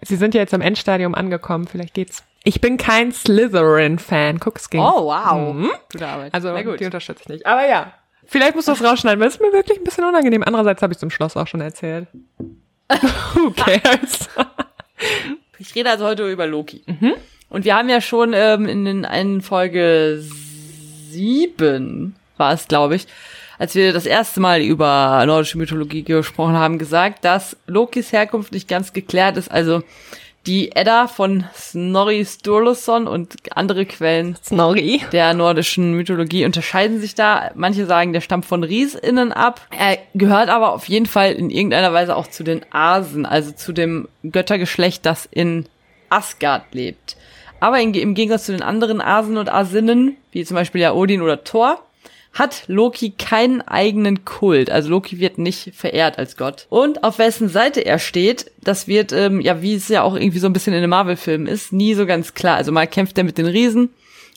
Sie 0.01 0.17
sind 0.17 0.35
ja 0.35 0.41
jetzt 0.41 0.55
am 0.55 0.61
Endstadium 0.61 1.15
angekommen, 1.15 1.67
vielleicht 1.67 1.95
geht's. 1.95 2.23
Ich 2.45 2.61
bin 2.61 2.77
kein 2.77 3.13
Slytherin-Fan. 3.13 4.41
Guck, 4.41 4.57
es 4.57 4.71
ging. 4.71 4.81
Oh, 4.81 5.07
wow. 5.07 5.55
Mhm. 5.55 5.71
Gute 5.93 6.07
Arbeit. 6.07 6.33
Also, 6.33 6.55
die 6.77 6.85
unterstütze 6.85 7.23
ich 7.23 7.29
nicht. 7.29 7.47
Aber 7.47 7.69
ja. 7.69 7.93
Vielleicht 8.25 8.55
musst 8.55 8.69
du 8.69 8.73
es 8.73 8.83
rausschneiden, 8.83 9.21
weil 9.21 9.29
es 9.29 9.35
ist 9.35 9.41
mir 9.41 9.53
wirklich 9.53 9.79
ein 9.79 9.85
bisschen 9.85 10.05
unangenehm. 10.05 10.43
Andererseits 10.45 10.83
habe 10.83 10.93
ich 10.93 10.99
es 10.99 11.03
im 11.03 11.11
Schloss 11.11 11.37
auch 11.37 11.47
schon 11.47 11.61
erzählt. 11.61 12.09
Who 13.35 13.51
cares? 13.51 14.29
Ich 15.59 15.75
rede 15.75 15.91
also 15.91 16.07
heute 16.07 16.31
über 16.31 16.47
Loki. 16.47 16.85
Und 17.51 17.65
wir 17.65 17.77
haben 17.77 17.89
ja 17.89 18.01
schon 18.01 18.33
ähm, 18.35 18.67
in 18.67 18.85
den 18.85 19.05
einen 19.05 19.41
Folge 19.41 20.23
sieben 21.11 22.15
war 22.37 22.53
es, 22.53 22.69
glaube 22.69 22.97
ich, 22.97 23.07
als 23.59 23.75
wir 23.75 23.93
das 23.93 24.07
erste 24.07 24.41
Mal 24.41 24.61
über 24.61 25.25
nordische 25.27 25.59
Mythologie 25.59 26.05
gesprochen 26.05 26.55
haben, 26.55 26.79
gesagt, 26.79 27.25
dass 27.25 27.57
Lokis 27.67 28.13
Herkunft 28.13 28.53
nicht 28.53 28.69
ganz 28.69 28.93
geklärt 28.93 29.37
ist. 29.37 29.51
Also 29.51 29.83
die 30.47 30.75
Edda 30.75 31.09
von 31.09 31.45
Snorri 31.55 32.25
Sturluson 32.25 33.07
und 33.07 33.35
andere 33.55 33.85
Quellen 33.85 34.37
Snorri. 34.43 35.03
der 35.13 35.35
nordischen 35.35 35.93
Mythologie 35.95 36.45
unterscheiden 36.45 37.01
sich 37.01 37.15
da. 37.15 37.51
Manche 37.55 37.85
sagen, 37.87 38.13
der 38.13 38.21
stammt 38.21 38.47
von 38.47 38.63
RiesInnen 38.63 39.33
ab. 39.33 39.61
Er 39.77 39.99
gehört 40.15 40.49
aber 40.49 40.73
auf 40.73 40.89
jeden 40.89 41.07
Fall 41.07 41.33
in 41.33 41.51
irgendeiner 41.51 41.93
Weise 41.93 42.17
auch 42.17 42.29
zu 42.29 42.45
den 42.45 42.65
Asen, 42.71 43.27
also 43.27 43.51
zu 43.51 43.73
dem 43.73 44.09
Göttergeschlecht, 44.23 45.05
das 45.05 45.29
in 45.31 45.67
Asgard 46.09 46.73
lebt. 46.73 47.17
Aber 47.61 47.81
in, 47.81 47.95
im 47.95 48.15
Gegensatz 48.15 48.47
zu 48.47 48.53
den 48.53 48.63
anderen 48.63 49.01
Asen 49.01 49.37
und 49.37 49.53
Asinnen, 49.53 50.17
wie 50.33 50.45
zum 50.45 50.55
Beispiel 50.55 50.81
ja 50.81 50.93
Odin 50.93 51.23
oder 51.23 51.45
Thor, 51.45 51.83
hat 52.33 52.65
Loki 52.69 53.11
keinen 53.19 53.63
eigenen 53.63 54.25
Kult. 54.25 54.71
Also 54.71 54.91
Loki 54.91 55.19
wird 55.19 55.39
nicht 55.39 55.75
verehrt 55.75 56.19
als 56.19 56.37
Gott. 56.37 56.67
Und 56.69 57.03
auf 57.03 57.19
wessen 57.19 57.49
Seite 57.49 57.85
er 57.85 57.99
steht, 57.99 58.51
das 58.63 58.87
wird, 58.87 59.13
ähm, 59.13 59.41
ja, 59.41 59.61
wie 59.63 59.75
es 59.75 59.89
ja 59.89 60.03
auch 60.03 60.15
irgendwie 60.15 60.39
so 60.39 60.47
ein 60.47 60.53
bisschen 60.53 60.75
in 60.75 60.81
den 60.81 60.91
Marvel-Filmen 60.91 61.47
ist, 61.47 61.73
nie 61.73 61.95
so 61.95 62.07
ganz 62.07 62.35
klar. 62.35 62.57
Also 62.57 62.71
mal 62.71 62.87
kämpft 62.87 63.19
er 63.19 63.25
mit 63.25 63.39
den 63.39 63.47
Riesen 63.47 63.91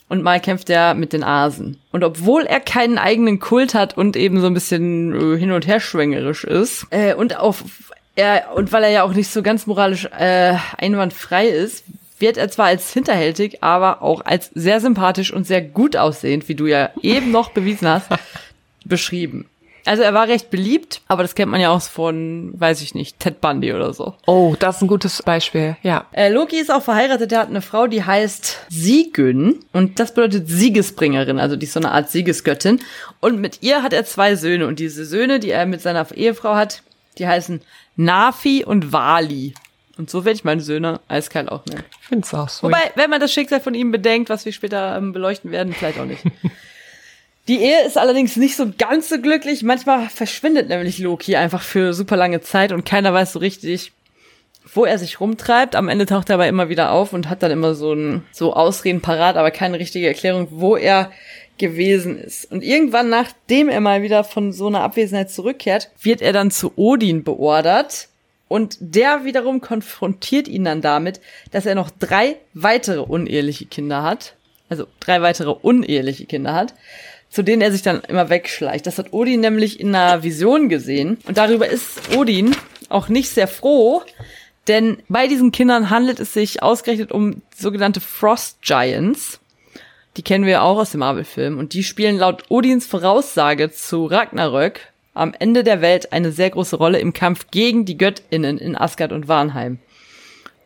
und 0.08 0.22
mal 0.22 0.40
kämpft 0.40 0.68
er 0.70 0.94
mit 0.94 1.12
den 1.12 1.22
Asen. 1.22 1.78
Und 1.92 2.02
obwohl 2.02 2.42
er 2.42 2.60
keinen 2.60 2.98
eigenen 2.98 3.38
Kult 3.38 3.74
hat 3.74 3.96
und 3.96 4.16
eben 4.16 4.40
so 4.40 4.46
ein 4.46 4.54
bisschen 4.54 5.34
äh, 5.34 5.38
hin 5.38 5.52
und 5.52 5.66
her 5.66 5.78
schwängerisch 5.78 6.44
ist, 6.44 6.86
äh, 6.90 7.14
und 7.14 7.38
auf 7.38 7.64
er, 8.14 8.54
und 8.54 8.72
weil 8.72 8.84
er 8.84 8.90
ja 8.90 9.02
auch 9.04 9.14
nicht 9.14 9.30
so 9.30 9.42
ganz 9.42 9.66
moralisch 9.66 10.06
äh, 10.18 10.54
einwandfrei 10.76 11.46
ist, 11.46 11.84
wird 12.22 12.38
er 12.38 12.48
zwar 12.48 12.66
als 12.66 12.90
hinterhältig, 12.90 13.62
aber 13.62 14.00
auch 14.00 14.24
als 14.24 14.50
sehr 14.54 14.80
sympathisch 14.80 15.30
und 15.30 15.46
sehr 15.46 15.60
gut 15.60 15.96
aussehend, 15.96 16.48
wie 16.48 16.54
du 16.54 16.66
ja 16.66 16.88
eben 17.02 17.30
noch 17.30 17.50
bewiesen 17.50 17.86
hast, 17.86 18.08
beschrieben. 18.86 19.46
Also 19.84 20.02
er 20.04 20.14
war 20.14 20.28
recht 20.28 20.50
beliebt, 20.50 21.02
aber 21.08 21.22
das 21.22 21.34
kennt 21.34 21.50
man 21.50 21.60
ja 21.60 21.70
auch 21.70 21.82
von, 21.82 22.52
weiß 22.54 22.82
ich 22.82 22.94
nicht, 22.94 23.18
Ted 23.18 23.40
Bundy 23.40 23.72
oder 23.72 23.92
so. 23.92 24.14
Oh, 24.26 24.54
das 24.58 24.76
ist 24.76 24.82
ein 24.82 24.88
gutes 24.88 25.22
Beispiel. 25.22 25.76
Ja. 25.82 26.06
Äh, 26.12 26.28
Loki 26.28 26.56
ist 26.56 26.72
auch 26.72 26.82
verheiratet, 26.82 27.32
der 27.32 27.40
hat 27.40 27.48
eine 27.48 27.62
Frau, 27.62 27.88
die 27.88 28.04
heißt 28.04 28.66
Sigyn 28.68 29.58
und 29.72 29.98
das 29.98 30.14
bedeutet 30.14 30.48
Siegesbringerin, 30.48 31.40
also 31.40 31.56
die 31.56 31.66
ist 31.66 31.72
so 31.72 31.80
eine 31.80 31.90
Art 31.90 32.10
Siegesgöttin. 32.10 32.80
Und 33.20 33.40
mit 33.40 33.62
ihr 33.62 33.82
hat 33.82 33.92
er 33.92 34.04
zwei 34.04 34.36
Söhne 34.36 34.68
und 34.68 34.78
diese 34.78 35.04
Söhne, 35.04 35.40
die 35.40 35.50
er 35.50 35.66
mit 35.66 35.80
seiner 35.80 36.06
Ehefrau 36.12 36.54
hat, 36.54 36.82
die 37.18 37.26
heißen 37.26 37.60
Nafi 37.96 38.64
und 38.64 38.92
Wali. 38.92 39.54
Und 39.98 40.10
so 40.10 40.24
werde 40.24 40.36
ich 40.36 40.44
meine 40.44 40.60
Söhne 40.60 41.00
eiskalt 41.08 41.50
auch 41.50 41.66
nennen. 41.66 41.84
Ich 42.00 42.08
finde 42.08 42.26
es 42.26 42.34
auch 42.34 42.48
so. 42.48 42.66
Wobei, 42.66 42.92
wenn 42.94 43.10
man 43.10 43.20
das 43.20 43.32
Schicksal 43.32 43.60
von 43.60 43.74
ihm 43.74 43.90
bedenkt, 43.90 44.30
was 44.30 44.44
wir 44.44 44.52
später 44.52 44.96
ähm, 44.96 45.12
beleuchten 45.12 45.50
werden, 45.50 45.74
vielleicht 45.74 45.98
auch 45.98 46.06
nicht. 46.06 46.24
Die 47.48 47.60
Ehe 47.60 47.84
ist 47.84 47.98
allerdings 47.98 48.36
nicht 48.36 48.56
so 48.56 48.72
ganz 48.78 49.08
so 49.08 49.20
glücklich. 49.20 49.62
Manchmal 49.64 50.08
verschwindet 50.08 50.68
nämlich 50.68 50.98
Loki 50.98 51.34
einfach 51.34 51.62
für 51.62 51.92
super 51.92 52.16
lange 52.16 52.40
Zeit 52.40 52.70
und 52.70 52.84
keiner 52.84 53.12
weiß 53.12 53.32
so 53.32 53.40
richtig, 53.40 53.92
wo 54.72 54.84
er 54.84 54.96
sich 54.98 55.20
rumtreibt. 55.20 55.74
Am 55.74 55.88
Ende 55.88 56.06
taucht 56.06 56.30
er 56.30 56.34
aber 56.34 56.46
immer 56.46 56.68
wieder 56.68 56.92
auf 56.92 57.12
und 57.12 57.28
hat 57.28 57.42
dann 57.42 57.50
immer 57.50 57.74
so 57.74 57.94
ein, 57.94 58.24
so 58.30 58.54
Ausreden 58.54 59.00
parat, 59.00 59.36
aber 59.36 59.50
keine 59.50 59.80
richtige 59.80 60.06
Erklärung, 60.06 60.48
wo 60.52 60.76
er 60.76 61.10
gewesen 61.58 62.18
ist. 62.18 62.50
Und 62.50 62.62
irgendwann, 62.62 63.08
nachdem 63.08 63.68
er 63.68 63.80
mal 63.80 64.02
wieder 64.02 64.24
von 64.24 64.52
so 64.52 64.68
einer 64.68 64.82
Abwesenheit 64.82 65.30
zurückkehrt, 65.30 65.90
wird 66.00 66.22
er 66.22 66.32
dann 66.32 66.50
zu 66.50 66.72
Odin 66.76 67.24
beordert. 67.24 68.08
Und 68.52 68.76
der 68.80 69.24
wiederum 69.24 69.62
konfrontiert 69.62 70.46
ihn 70.46 70.64
dann 70.64 70.82
damit, 70.82 71.22
dass 71.52 71.64
er 71.64 71.74
noch 71.74 71.88
drei 71.88 72.36
weitere 72.52 73.00
uneheliche 73.00 73.64
Kinder 73.64 74.02
hat. 74.02 74.34
Also 74.68 74.86
drei 75.00 75.22
weitere 75.22 75.48
uneheliche 75.48 76.26
Kinder 76.26 76.52
hat, 76.52 76.74
zu 77.30 77.42
denen 77.42 77.62
er 77.62 77.72
sich 77.72 77.80
dann 77.80 78.02
immer 78.02 78.28
wegschleicht. 78.28 78.86
Das 78.86 78.98
hat 78.98 79.14
Odin 79.14 79.40
nämlich 79.40 79.80
in 79.80 79.94
einer 79.94 80.22
Vision 80.22 80.68
gesehen. 80.68 81.16
Und 81.26 81.38
darüber 81.38 81.66
ist 81.66 82.14
Odin 82.14 82.54
auch 82.90 83.08
nicht 83.08 83.30
sehr 83.30 83.48
froh, 83.48 84.02
denn 84.68 84.98
bei 85.08 85.28
diesen 85.28 85.50
Kindern 85.50 85.88
handelt 85.88 86.20
es 86.20 86.34
sich 86.34 86.62
ausgerechnet 86.62 87.10
um 87.10 87.40
sogenannte 87.56 88.02
Frost 88.02 88.60
Giants. 88.60 89.40
Die 90.18 90.22
kennen 90.22 90.44
wir 90.44 90.62
auch 90.62 90.76
aus 90.76 90.90
dem 90.90 91.00
Marvel-Film. 91.00 91.56
Und 91.56 91.72
die 91.72 91.84
spielen 91.84 92.18
laut 92.18 92.44
Odins 92.50 92.86
Voraussage 92.86 93.72
zu 93.72 94.04
Ragnarök 94.04 94.91
am 95.14 95.34
Ende 95.38 95.64
der 95.64 95.80
Welt 95.80 96.12
eine 96.12 96.32
sehr 96.32 96.50
große 96.50 96.76
Rolle 96.76 96.98
im 96.98 97.12
Kampf 97.12 97.46
gegen 97.50 97.84
die 97.84 97.98
Göttinnen 97.98 98.58
in 98.58 98.76
Asgard 98.76 99.12
und 99.12 99.28
Varnheim. 99.28 99.78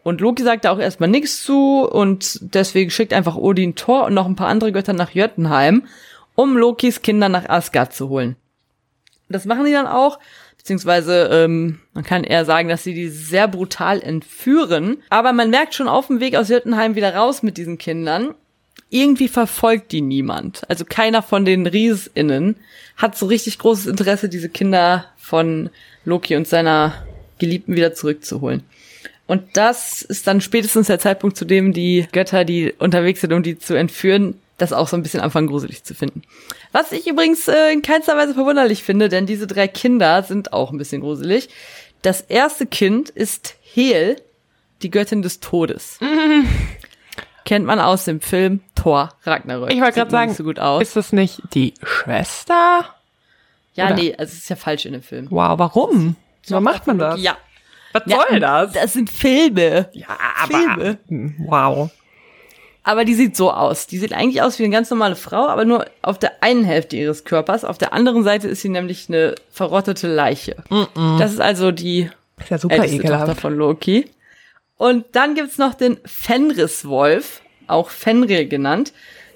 Und 0.03 0.21
Loki 0.21 0.45
sagt 0.45 0.65
da 0.65 0.71
auch 0.71 0.79
erstmal 0.79 1.09
nichts 1.09 1.43
zu 1.43 1.81
und 1.81 2.39
deswegen 2.55 2.91
schickt 2.91 3.13
einfach 3.13 3.35
Odin 3.35 3.75
Thor 3.75 4.05
und 4.05 4.15
noch 4.15 4.27
ein 4.27 4.37
paar 4.37 4.47
andere 4.47 4.71
Götter 4.71 4.93
nach 4.93 5.11
Jöttenheim, 5.11 5.83
um 6.37 6.57
Lokis 6.57 7.03
Kinder 7.03 7.29
nach 7.29 7.49
Asgard 7.49 7.93
zu 7.93 8.09
holen. 8.09 8.37
Das 9.29 9.47
machen 9.47 9.65
die 9.65 9.73
dann 9.73 9.89
auch, 9.89 10.21
beziehungsweise 10.59 11.29
ähm, 11.33 11.81
man 11.93 12.05
kann 12.05 12.23
eher 12.23 12.45
sagen, 12.45 12.69
dass 12.69 12.85
sie 12.85 12.95
die 12.95 13.09
sehr 13.09 13.49
brutal 13.49 14.01
entführen. 14.01 14.99
Aber 15.11 15.33
man 15.33 15.51
merkt 15.51 15.75
schon 15.75 15.89
auf 15.89 16.07
dem 16.07 16.21
Weg 16.21 16.37
aus 16.37 16.51
Jöttenheim 16.51 16.95
wieder 16.95 17.17
raus 17.17 17.43
mit 17.43 17.57
diesen 17.57 17.79
Kindern, 17.79 18.33
irgendwie 18.91 19.29
verfolgt 19.29 19.91
die 19.91 20.03
niemand. 20.03 20.63
Also 20.71 20.85
keiner 20.85 21.23
von 21.23 21.45
den 21.45 21.67
RiesInnen 21.67 22.57
hat 22.97 23.17
so 23.17 23.27
richtig 23.27 23.59
großes 23.59 23.87
Interesse, 23.87 24.29
diese 24.29 24.49
Kinder 24.49 25.07
von 25.17 25.71
Loki 26.05 26.37
und 26.37 26.49
seiner 26.49 27.07
Geliebten 27.39 27.77
wieder 27.77 27.95
zurückzuholen. 27.95 28.63
Und 29.27 29.43
das 29.57 30.03
ist 30.03 30.27
dann 30.27 30.41
spätestens 30.41 30.87
der 30.87 30.99
Zeitpunkt, 30.99 31.37
zu 31.37 31.45
dem 31.45 31.73
die 31.73 32.07
Götter, 32.13 32.45
die 32.45 32.73
unterwegs 32.79 33.21
sind, 33.21 33.33
um 33.33 33.43
die 33.43 33.59
zu 33.59 33.75
entführen, 33.75 34.41
das 34.57 34.73
auch 34.73 34.89
so 34.89 34.97
ein 34.97 35.03
bisschen 35.03 35.21
anfangen 35.21 35.49
gruselig 35.49 35.85
zu 35.85 35.95
finden. 35.95 36.23
Was 36.73 36.93
ich 36.93 37.07
übrigens 37.07 37.47
äh, 37.49 37.73
in 37.73 37.83
keinster 37.83 38.17
Weise 38.17 38.35
verwunderlich 38.35 38.83
finde, 38.83 39.09
denn 39.09 39.27
diese 39.27 39.47
drei 39.47 39.69
Kinder 39.69 40.23
sind 40.23 40.53
auch 40.53 40.71
ein 40.71 40.79
bisschen 40.79 41.03
gruselig. 41.03 41.49
Das 42.03 42.21
erste 42.23 42.67
Kind 42.67 43.11
ist 43.11 43.57
Hel, 43.63 44.17
die 44.83 44.91
Göttin 44.91 45.23
des 45.23 45.41
Todes. 45.41 45.99
Kennt 47.47 47.65
man 47.65 47.81
aus 47.81 48.05
dem 48.05 48.21
Film 48.21 48.61
Thor 48.75 49.09
Ragnarök. 49.25 49.73
Ich 49.73 49.81
wollte 49.81 49.95
gerade 49.95 50.11
sagen, 50.11 50.35
so 50.35 50.45
gut 50.45 50.59
aus. 50.59 50.83
ist 50.83 50.97
das 50.97 51.13
nicht 51.15 51.41
die 51.55 51.73
Schwester? 51.83 52.85
ja, 53.75 53.87
oder- 53.87 53.95
nee, 53.95 54.15
also 54.19 54.33
es 54.33 54.39
ist 54.41 54.49
ja 54.51 54.57
falsch 54.57 54.85
in 54.85 54.93
dem 54.93 55.03
Film. 55.03 55.29
Wow, 55.31 55.59
warum? 55.59 56.17
So 56.43 56.61
macht 56.61 56.87
man 56.87 56.99
das? 56.99 57.21
Ja. 57.21 57.37
Was 57.93 58.03
ja, 58.07 58.19
soll 58.29 58.41
das? 58.41 58.73
Das 58.73 58.93
sind 58.93 59.09
Filme. 59.11 59.89
Ja, 59.93 60.09
Filme. 60.47 60.99
Hm, 61.09 61.35
Wow. 61.47 61.91
Aber 62.83 63.05
die 63.05 63.15
sieht 63.15 63.37
so 63.37 63.51
aus. 63.51 63.87
Die 63.89 63.99
sieht 63.99 64.13
eigentlich 64.13 64.43
aus 64.43 64.59
wie 64.61 64.65
eine 64.65 64.73
ganz 64.73 64.91
normale 64.91 65.17
Frau, 65.17 65.49
aber 65.49 65.65
nur 65.65 65.87
auf 66.03 66.19
der 66.21 66.41
einen 66.43 66.63
Hälfte 66.65 66.97
ihres 66.97 67.25
Körpers. 67.25 67.65
Auf 67.65 67.79
der 67.79 67.93
anderen 67.93 68.23
Seite 68.23 68.47
ist 68.47 68.63
sie 68.63 68.69
nämlich 68.69 69.07
eine 69.09 69.35
verrottete 69.51 70.07
Leiche. 70.07 70.57
Das 71.19 71.33
ist 71.33 71.41
also 71.41 71.73
die 71.73 72.11
Ist 72.39 72.51
ja 72.51 72.59
super 72.59 72.75
älteste 72.77 72.99
Tochter 72.99 73.15
ekelhaft. 73.17 73.41
von 73.41 73.57
Loki. 73.57 74.09
Und 74.77 75.05
dann 75.13 75.35
gibt's 75.35 75.59
noch 75.59 75.75
den 75.75 75.99
Fenriswolf, 76.05 77.41
auch 77.67 77.91
Fenrir 77.91 78.47
genannt, 78.47 78.93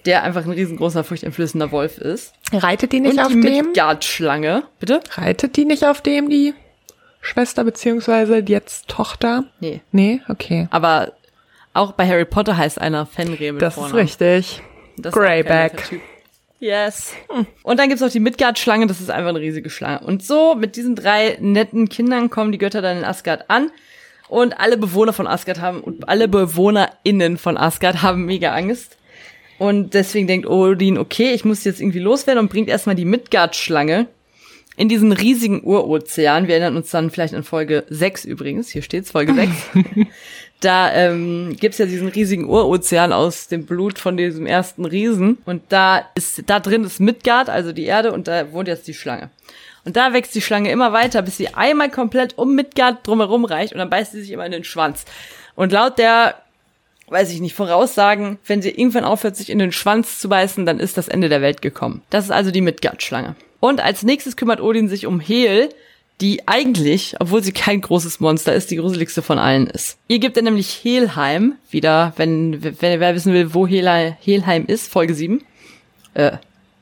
der 0.07 0.23
einfach 0.23 0.45
ein 0.45 0.51
riesengroßer, 0.53 1.05
furchteinflößender 1.05 1.73
Wolf 1.73 1.99
ist. 1.99 2.33
Reitet 2.53 2.93
die 2.93 3.01
nicht 3.01 3.13
Und 3.15 3.21
auf 3.21 3.29
die 3.29 3.41
dem? 3.41 3.67
Midgard-Schlange. 3.67 4.65
Bitte? 4.79 5.01
Reitet 5.15 5.57
die 5.57 5.65
nicht 5.65 5.85
auf 5.85 6.01
dem, 6.01 6.29
die 6.31 6.55
Schwester 7.21 7.65
beziehungsweise 7.65 8.43
jetzt 8.47 8.89
Tochter? 8.89 9.45
Nee. 9.61 9.81
Nee, 9.93 10.21
okay. 10.29 10.69
Aber 10.71 11.13
auch 11.75 11.93
bei 11.93 12.07
Harry 12.07 12.25
Potter 12.25 12.57
heißt 12.57 12.81
einer 12.81 13.07
Fenrir 13.07 13.53
mit 13.53 13.63
Das 13.63 13.75
ist 13.75 13.81
Vornamen. 13.81 14.01
richtig. 14.01 14.63
Das 14.97 15.15
ist 15.15 15.19
Greyback. 15.21 16.01
Yes. 16.59 17.15
Und 17.63 17.79
dann 17.79 17.89
gibt's 17.89 18.03
noch 18.03 18.11
die 18.11 18.21
Midgard-Schlange, 18.21 18.87
das 18.87 19.01
ist 19.01 19.11
einfach 19.11 19.31
eine 19.31 19.41
riesige 19.41 19.71
Schlange. 19.71 20.01
Und 20.01 20.23
so, 20.23 20.55
mit 20.55 20.77
diesen 20.77 20.95
drei 20.95 21.39
netten 21.41 21.89
Kindern 21.89 22.29
kommen 22.29 22.53
die 22.53 22.59
Götter 22.59 22.83
dann 22.83 22.99
in 22.99 23.05
Asgard 23.05 23.49
an. 23.49 23.71
Und 24.31 24.61
alle 24.61 24.77
Bewohner 24.77 25.13
von 25.13 25.27
Asgard 25.27 25.61
haben, 25.61 25.81
und 25.81 26.09
alle 26.09 26.29
BewohnerInnen 26.29 27.37
von 27.37 27.57
Asgard 27.57 28.03
haben 28.03 28.25
mega 28.25 28.55
Angst. 28.55 28.97
Und 29.59 29.93
deswegen 29.93 30.27
denkt 30.27 30.47
Odin, 30.49 30.97
okay, 30.97 31.33
ich 31.35 31.45
muss 31.45 31.65
jetzt 31.65 31.81
irgendwie 31.81 31.99
loswerden 31.99 32.41
und 32.41 32.49
bringt 32.49 32.69
erstmal 32.69 32.95
die 32.95 33.05
Midgard-Schlange 33.05 34.07
in 34.77 34.89
diesen 34.89 35.13
riesigen 35.13 35.63
Urozean. 35.63 36.47
Wir 36.47 36.55
erinnern 36.55 36.77
uns 36.77 36.91
dann 36.91 37.11
vielleicht 37.11 37.35
an 37.35 37.43
Folge 37.43 37.85
6 37.91 38.25
übrigens. 38.25 38.71
Hier 38.71 38.83
steht's, 38.83 39.11
Folge 39.11 39.35
6. 39.35 39.51
da 40.61 40.93
ähm, 40.95 41.57
gibt's 41.59 41.79
ja 41.79 41.87
diesen 41.87 42.09
riesigen 42.09 42.49
Urozean 42.49 43.13
aus 43.13 43.49
dem 43.49 43.67
Blut 43.67 43.99
von 43.99 44.17
diesem 44.17 44.47
ersten 44.47 44.85
Riesen. 44.85 45.39
Und 45.45 45.65
da 45.69 46.07
ist, 46.15 46.45
da 46.47 46.61
drin 46.61 46.85
ist 46.85 47.01
Midgard, 47.01 47.51
also 47.51 47.73
die 47.73 47.85
Erde, 47.85 48.13
und 48.13 48.29
da 48.29 48.53
wohnt 48.53 48.69
jetzt 48.69 48.87
die 48.87 48.95
Schlange. 48.95 49.31
Und 49.91 49.97
da 49.97 50.13
wächst 50.13 50.37
die 50.37 50.41
Schlange 50.41 50.71
immer 50.71 50.93
weiter, 50.93 51.21
bis 51.21 51.37
sie 51.37 51.49
einmal 51.49 51.91
komplett 51.91 52.39
um 52.39 52.55
Midgard 52.55 53.05
drumherum 53.05 53.45
reicht 53.45 53.73
und 53.73 53.81
dann 53.81 53.91
beißt 53.91 54.13
sie 54.13 54.21
sich 54.21 54.31
immer 54.31 54.47
in 54.47 54.53
den 54.53 54.63
Schwanz. 54.63 55.05
Und 55.57 55.73
laut 55.73 55.99
der, 55.99 56.37
weiß 57.09 57.33
ich 57.33 57.41
nicht, 57.41 57.57
Voraussagen, 57.57 58.39
wenn 58.47 58.63
sie 58.63 58.71
irgendwann 58.71 59.03
aufhört, 59.03 59.35
sich 59.35 59.51
in 59.51 59.59
den 59.59 59.73
Schwanz 59.73 60.21
zu 60.21 60.29
beißen, 60.29 60.65
dann 60.65 60.79
ist 60.79 60.97
das 60.97 61.09
Ende 61.09 61.29
der 61.29 61.43
Welt 61.43 61.61
gekommen. 61.61 62.03
Das 62.09 62.27
ist 62.27 62.31
also 62.31 62.53
die 62.53 62.61
Midgard-Schlange. 62.61 63.35
Und 63.59 63.81
als 63.81 64.05
nächstes 64.05 64.37
kümmert 64.37 64.61
Odin 64.61 64.89
sich 64.89 65.07
um 65.07 65.19
Hel, 65.19 65.71
die 66.21 66.47
eigentlich, 66.47 67.17
obwohl 67.19 67.43
sie 67.43 67.51
kein 67.51 67.81
großes 67.81 68.21
Monster 68.21 68.55
ist, 68.55 68.71
die 68.71 68.77
gruseligste 68.77 69.23
von 69.23 69.41
allen 69.41 69.67
ist. 69.67 69.99
Ihr 70.07 70.21
gibt 70.21 70.37
er 70.37 70.45
nämlich 70.45 70.85
Helheim 70.85 71.55
wieder, 71.69 72.13
wenn, 72.15 72.63
wenn 72.63 73.01
wer 73.01 73.15
wissen 73.17 73.33
will, 73.33 73.55
wo 73.55 73.67
Hel 73.67 74.15
Helheim 74.21 74.67
ist, 74.67 74.87
Folge 74.87 75.15
7. 75.15 75.43
Äh, 76.15 76.37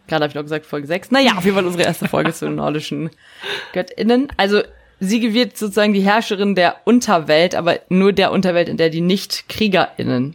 gerade 0.09 0.25
habe 0.25 0.31
ich 0.31 0.35
noch 0.35 0.43
gesagt 0.43 0.67
Folge 0.67 0.87
6. 0.87 1.11
Naja, 1.11 1.33
auf 1.37 1.45
jeden 1.45 1.57
Fall 1.57 1.67
unsere 1.67 1.85
erste 1.85 2.09
Folge 2.09 2.33
zu 2.33 2.47
den 2.47 2.57
nordischen 2.57 3.11
GöttInnen. 3.73 4.29
Also 4.37 4.63
sie 5.01 5.33
wird 5.33 5.57
sozusagen 5.57 5.93
die 5.93 6.01
Herrscherin 6.01 6.55
der 6.55 6.77
Unterwelt, 6.85 7.55
aber 7.55 7.81
nur 7.89 8.13
der 8.13 8.33
Unterwelt, 8.33 8.69
in 8.69 8.77
der 8.77 8.91
die 8.91 9.01
Nicht-KriegerInnen 9.01 10.35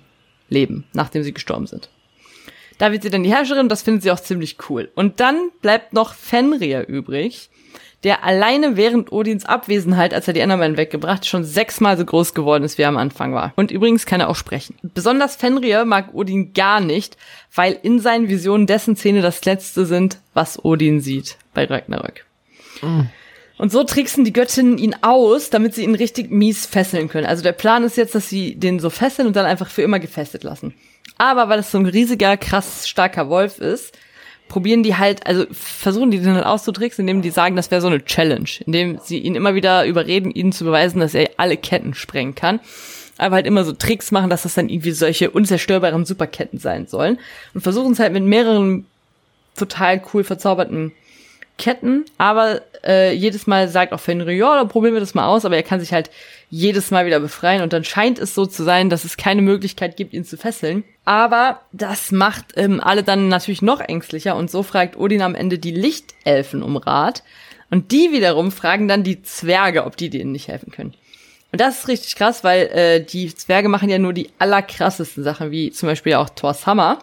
leben, 0.50 0.86
nachdem 0.94 1.24
sie 1.24 1.34
gestorben 1.34 1.68
sind. 1.68 1.90
Da 2.78 2.92
wird 2.92 3.04
sie 3.04 3.10
dann 3.10 3.24
die 3.24 3.34
Herrscherin, 3.34 3.70
das 3.70 3.84
findet 3.84 4.04
sie 4.04 4.12
auch 4.12 4.20
ziemlich 4.20 4.58
cool. 4.70 4.92
Und 4.96 5.20
dann 5.20 5.50
bleibt 5.62 5.94
noch 5.94 6.14
Fenrir 6.14 6.88
übrig, 6.88 7.50
der 8.04 8.24
alleine 8.24 8.76
während 8.76 9.12
Odins 9.12 9.46
Abwesenheit, 9.46 10.14
als 10.14 10.28
er 10.28 10.34
die 10.34 10.42
Endermen 10.42 10.78
weggebracht, 10.78 11.26
schon 11.26 11.44
sechsmal 11.44 11.98
so 11.98 12.06
groß 12.06 12.34
geworden 12.34 12.64
ist, 12.64 12.78
wie 12.78 12.82
er 12.82 12.90
am 12.90 12.98
Anfang 12.98 13.34
war. 13.34 13.54
Und 13.56 13.72
übrigens 13.72 14.06
kann 14.06 14.20
er 14.20 14.30
auch 14.30 14.36
sprechen. 14.36 14.76
Besonders 14.82 15.36
Fenrir 15.36 15.86
mag 15.86 16.14
Odin 16.14 16.54
gar 16.54 16.82
nicht, 16.82 17.18
weil 17.56 17.78
in 17.82 18.00
seinen 18.00 18.30
Visionen 18.30 18.68
dessen 18.68 18.96
Zähne 18.96 19.22
das 19.22 19.44
letzte 19.46 19.86
sind, 19.86 20.18
was 20.34 20.64
Odin 20.64 21.00
sieht 21.00 21.38
bei 21.54 21.66
Ragnarök. 21.66 22.26
Und 23.58 23.72
so 23.72 23.84
tricksen 23.84 24.26
die 24.26 24.34
Göttinnen 24.34 24.78
ihn 24.78 24.96
aus, 25.02 25.50
damit 25.50 25.76
sie 25.76 25.84
ihn 25.84 25.96
richtig 25.96 26.32
mies 26.32 26.66
fesseln 26.66 27.08
können. 27.08 27.28
Also 27.28 27.44
der 27.44 27.52
Plan 27.54 27.84
ist 27.84 27.98
jetzt, 27.98 28.16
dass 28.16 28.28
sie 28.28 28.56
den 28.56 28.80
so 28.80 28.90
fesseln 28.90 29.28
und 29.28 29.36
dann 29.36 29.46
einfach 29.46 29.70
für 29.70 29.84
immer 29.84 30.00
gefesselt 30.00 30.44
lassen. 30.44 30.74
Aber 31.18 31.48
weil 31.48 31.60
es 31.60 31.72
so 31.72 31.78
ein 31.78 31.86
riesiger, 31.86 32.36
krass 32.36 32.88
starker 32.88 33.30
Wolf 33.30 33.60
ist, 33.60 33.98
probieren 34.54 34.84
die 34.84 34.96
halt, 34.96 35.26
also 35.26 35.48
versuchen 35.52 36.12
die 36.12 36.20
den 36.20 36.36
halt 36.36 36.46
auszutricksen, 36.46 37.02
indem 37.02 37.24
die 37.24 37.32
sagen, 37.32 37.56
das 37.56 37.72
wäre 37.72 37.82
so 37.82 37.88
eine 37.88 38.06
Challenge, 38.06 38.48
indem 38.68 39.00
sie 39.02 39.18
ihn 39.18 39.34
immer 39.34 39.56
wieder 39.56 39.84
überreden, 39.88 40.30
ihnen 40.30 40.52
zu 40.52 40.64
beweisen, 40.64 41.00
dass 41.00 41.16
er 41.16 41.32
alle 41.38 41.58
Ketten 41.58 41.96
sprengen 41.96 42.36
kann. 42.36 42.60
Aber 43.18 43.38
halt 43.38 43.48
immer 43.48 43.64
so 43.64 43.74
Tricks 43.74 44.12
machen, 44.12 44.30
dass 44.30 44.44
das 44.44 44.54
dann 44.54 44.70
irgendwie 44.70 44.92
solche 44.92 45.32
unzerstörbaren 45.32 46.06
Superketten 46.06 46.60
sein 46.60 46.86
sollen. 46.86 47.18
Und 47.56 47.62
versuchen 47.62 47.94
es 47.94 48.00
halt 48.00 48.14
mit 48.14 48.24
mehreren 48.24 48.86
total 49.58 50.04
cool 50.14 50.24
verzauberten 50.24 50.92
Ketten, 51.58 52.06
aber 52.18 52.62
äh, 52.84 53.14
jedes 53.14 53.48
Mal 53.48 53.68
sagt 53.68 53.94
auch 53.94 54.00
Fenrir, 54.00 54.36
ja, 54.36 54.56
dann 54.56 54.68
probieren 54.68 54.94
wir 54.94 55.00
das 55.00 55.14
mal 55.14 55.28
aus, 55.28 55.46
aber 55.46 55.56
er 55.56 55.64
kann 55.64 55.80
sich 55.80 55.94
halt 55.94 56.10
jedes 56.50 56.92
Mal 56.92 57.06
wieder 57.06 57.20
befreien 57.20 57.62
und 57.62 57.74
dann 57.74 57.84
scheint 57.84 58.20
es 58.20 58.34
so 58.34 58.46
zu 58.46 58.64
sein, 58.64 58.90
dass 58.90 59.06
es 59.06 59.18
keine 59.18 59.42
Möglichkeit 59.42 59.96
gibt, 59.96 60.14
ihn 60.14 60.26
zu 60.26 60.38
fesseln. 60.38 60.84
Aber 61.06 61.62
das 61.72 62.12
macht 62.12 62.54
ähm, 62.56 62.82
alle 62.82 63.04
dann 63.04 63.28
natürlich 63.28 63.62
noch 63.62 63.80
ängstlicher 63.80 64.36
und 64.36 64.52
so 64.52 64.64
fragt 64.64 64.98
Odin 64.98 65.22
am 65.22 65.36
Ende 65.36 65.60
die 65.60 65.72
Lichtelfen 65.72 66.64
um 66.64 66.78
Rat 66.78 67.24
und 67.70 67.92
die 67.92 68.12
wiederum 68.12 68.52
fragen 68.52 68.88
dann 68.88 69.04
die 69.04 69.22
Zwerge, 69.24 69.86
ob 69.86 69.98
die 69.98 70.10
denen 70.10 70.32
nicht 70.32 70.48
helfen 70.48 70.72
können. 70.72 70.94
Und 71.52 71.62
das 71.62 71.80
ist 71.80 71.88
richtig 71.88 72.16
krass, 72.16 72.44
weil 72.44 72.66
äh, 72.68 73.04
die 73.04 73.34
Zwerge 73.34 73.70
machen 73.70 73.90
ja 73.90 74.00
nur 74.00 74.14
die 74.14 74.30
allerkrassesten 74.40 75.24
Sachen, 75.24 75.52
wie 75.52 75.72
zum 75.72 75.88
Beispiel 75.88 76.16
auch 76.16 76.30
Thor's 76.30 76.66
Hammer. 76.66 77.00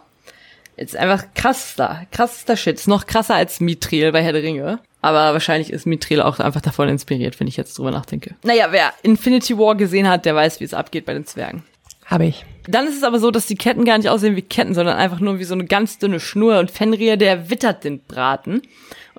Ist 0.81 0.97
einfach 0.97 1.25
krassester, 1.35 2.07
krassester 2.11 2.57
Shit. 2.57 2.77
Ist 2.77 2.89
noch 2.89 3.07
krasser 3.07 3.35
als 3.35 3.61
Mithril 3.61 4.13
bei 4.13 4.23
Herr 4.23 4.33
der 4.33 4.43
Ringe. 4.43 4.79
Aber 5.03 5.35
wahrscheinlich 5.35 5.71
ist 5.71 5.87
Mithril 5.87 6.23
auch 6.23 6.41
einfach 6.41 6.63
davon 6.63 6.89
inspiriert, 6.89 7.39
wenn 7.39 7.47
ich 7.47 7.59
jetzt 7.59 7.79
drüber 7.79 7.91
nachdenke. 7.91 8.35
Naja, 8.45 8.69
wer 8.71 8.95
Infinity 9.03 9.59
War 9.59 9.75
gesehen 9.75 10.09
hat, 10.09 10.25
der 10.25 10.35
weiß, 10.35 10.59
wie 10.61 10.65
es 10.65 10.73
abgeht 10.73 11.05
bei 11.05 11.13
den 11.13 11.27
Zwergen. 11.27 11.65
Habe 12.07 12.25
ich. 12.27 12.47
Dann 12.67 12.87
ist 12.87 12.97
es 12.97 13.03
aber 13.03 13.19
so, 13.19 13.31
dass 13.31 13.47
die 13.47 13.57
Ketten 13.57 13.85
gar 13.85 13.99
nicht 13.99 14.09
aussehen 14.09 14.37
wie 14.37 14.43
Ketten, 14.43 14.75
sondern 14.75 14.97
einfach 14.97 15.21
nur 15.21 15.39
wie 15.39 15.45
so 15.45 15.55
eine 15.55 15.67
ganz 15.67 15.99
dünne 15.99 16.19
Schnur. 16.19 16.59
Und 16.59 16.71
Fenrir, 16.71 17.19
der 17.19 17.51
wittert 17.51 17.85
den 17.85 18.01
Braten. 18.01 18.63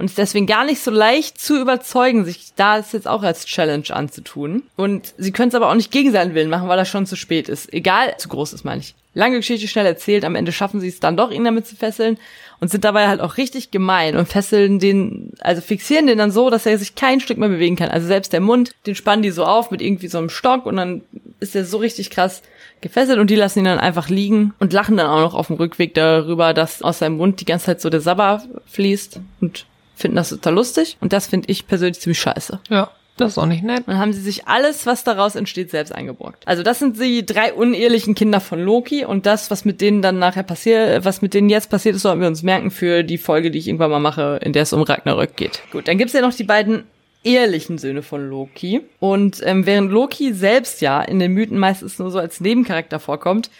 Und 0.01 0.07
ist 0.07 0.17
deswegen 0.17 0.47
gar 0.47 0.65
nicht 0.65 0.81
so 0.81 0.89
leicht 0.89 1.39
zu 1.39 1.61
überzeugen, 1.61 2.25
sich 2.25 2.53
da 2.55 2.79
es 2.79 2.91
jetzt 2.91 3.07
auch 3.07 3.21
als 3.21 3.45
Challenge 3.45 3.85
anzutun. 3.91 4.63
Und 4.75 5.13
sie 5.19 5.31
können 5.31 5.49
es 5.49 5.53
aber 5.53 5.69
auch 5.69 5.75
nicht 5.75 5.91
gegen 5.91 6.11
seinen 6.11 6.33
Willen 6.33 6.49
machen, 6.49 6.67
weil 6.67 6.79
er 6.79 6.85
schon 6.85 7.05
zu 7.05 7.15
spät 7.15 7.47
ist. 7.47 7.71
Egal, 7.71 8.17
zu 8.17 8.27
groß 8.27 8.53
ist, 8.53 8.63
meine 8.63 8.81
ich. 8.81 8.95
Lange 9.13 9.37
Geschichte 9.37 9.67
schnell 9.67 9.85
erzählt, 9.85 10.25
am 10.25 10.33
Ende 10.33 10.53
schaffen 10.53 10.81
sie 10.81 10.87
es 10.87 10.99
dann 10.99 11.17
doch, 11.17 11.29
ihn 11.29 11.43
damit 11.43 11.67
zu 11.67 11.75
fesseln 11.75 12.17
und 12.59 12.71
sind 12.71 12.83
dabei 12.83 13.09
halt 13.09 13.21
auch 13.21 13.37
richtig 13.37 13.69
gemein 13.69 14.17
und 14.17 14.27
fesseln 14.27 14.79
den, 14.79 15.33
also 15.39 15.61
fixieren 15.61 16.07
den 16.07 16.17
dann 16.17 16.31
so, 16.31 16.49
dass 16.49 16.65
er 16.65 16.79
sich 16.79 16.95
kein 16.95 17.19
Stück 17.19 17.37
mehr 17.37 17.49
bewegen 17.49 17.75
kann. 17.75 17.89
Also 17.89 18.07
selbst 18.07 18.33
der 18.33 18.41
Mund, 18.41 18.71
den 18.87 18.95
spannen 18.95 19.21
die 19.21 19.29
so 19.29 19.45
auf 19.45 19.69
mit 19.69 19.83
irgendwie 19.83 20.07
so 20.07 20.17
einem 20.17 20.29
Stock 20.29 20.65
und 20.65 20.77
dann 20.77 21.01
ist 21.39 21.55
er 21.55 21.63
so 21.63 21.77
richtig 21.77 22.09
krass 22.09 22.41
gefesselt 22.79 23.19
und 23.19 23.29
die 23.29 23.35
lassen 23.35 23.59
ihn 23.59 23.65
dann 23.65 23.79
einfach 23.79 24.09
liegen 24.09 24.55
und 24.57 24.73
lachen 24.73 24.97
dann 24.97 25.07
auch 25.07 25.19
noch 25.19 25.33
auf 25.35 25.47
dem 25.47 25.57
Rückweg 25.57 25.93
darüber, 25.93 26.55
dass 26.55 26.81
aus 26.81 26.97
seinem 26.97 27.17
Mund 27.17 27.39
die 27.39 27.45
ganze 27.45 27.67
Zeit 27.67 27.81
so 27.81 27.91
der 27.91 28.01
Sabber 28.01 28.43
fließt 28.65 29.19
und 29.41 29.67
finden 30.01 30.17
das 30.17 30.29
total 30.29 30.55
lustig. 30.55 30.97
Und 30.99 31.13
das 31.13 31.27
finde 31.27 31.49
ich 31.49 31.67
persönlich 31.67 31.99
ziemlich 31.99 32.19
scheiße. 32.19 32.59
Ja, 32.69 32.91
das 33.17 33.33
ist 33.33 33.37
auch 33.37 33.45
nicht 33.45 33.63
nett. 33.63 33.83
Dann 33.85 33.97
haben 33.97 34.13
sie 34.13 34.21
sich 34.21 34.47
alles, 34.47 34.85
was 34.85 35.03
daraus 35.03 35.35
entsteht, 35.35 35.69
selbst 35.69 35.93
eingebrockt. 35.93 36.47
Also 36.47 36.63
das 36.63 36.79
sind 36.79 36.99
die 36.99 37.25
drei 37.25 37.53
unehelichen 37.53 38.15
Kinder 38.15 38.39
von 38.39 38.59
Loki 38.61 39.05
und 39.05 39.25
das, 39.25 39.51
was 39.51 39.63
mit 39.63 39.79
denen 39.79 40.01
dann 40.01 40.17
nachher 40.19 40.43
passiert, 40.43 41.05
was 41.05 41.21
mit 41.21 41.33
denen 41.33 41.49
jetzt 41.49 41.69
passiert 41.69 41.95
ist, 41.95 42.01
sollten 42.01 42.21
wir 42.21 42.27
uns 42.27 42.43
merken 42.43 42.71
für 42.71 43.03
die 43.03 43.17
Folge, 43.17 43.51
die 43.51 43.59
ich 43.59 43.67
irgendwann 43.67 43.91
mal 43.91 43.99
mache, 43.99 44.39
in 44.41 44.53
der 44.53 44.63
es 44.63 44.73
um 44.73 44.81
Ragnarök 44.81 45.35
geht. 45.35 45.61
Gut, 45.71 45.87
dann 45.87 45.97
gibt's 45.97 46.13
ja 46.13 46.21
noch 46.21 46.33
die 46.33 46.43
beiden 46.43 46.85
ehrlichen 47.23 47.77
Söhne 47.77 48.01
von 48.01 48.27
Loki. 48.27 48.81
Und 48.99 49.41
ähm, 49.45 49.65
während 49.65 49.91
Loki 49.91 50.33
selbst 50.33 50.81
ja 50.81 51.01
in 51.01 51.19
den 51.19 51.33
Mythen 51.33 51.59
meistens 51.59 51.99
nur 51.99 52.11
so 52.11 52.19
als 52.19 52.41
Nebencharakter 52.41 52.99
vorkommt, 52.99 53.51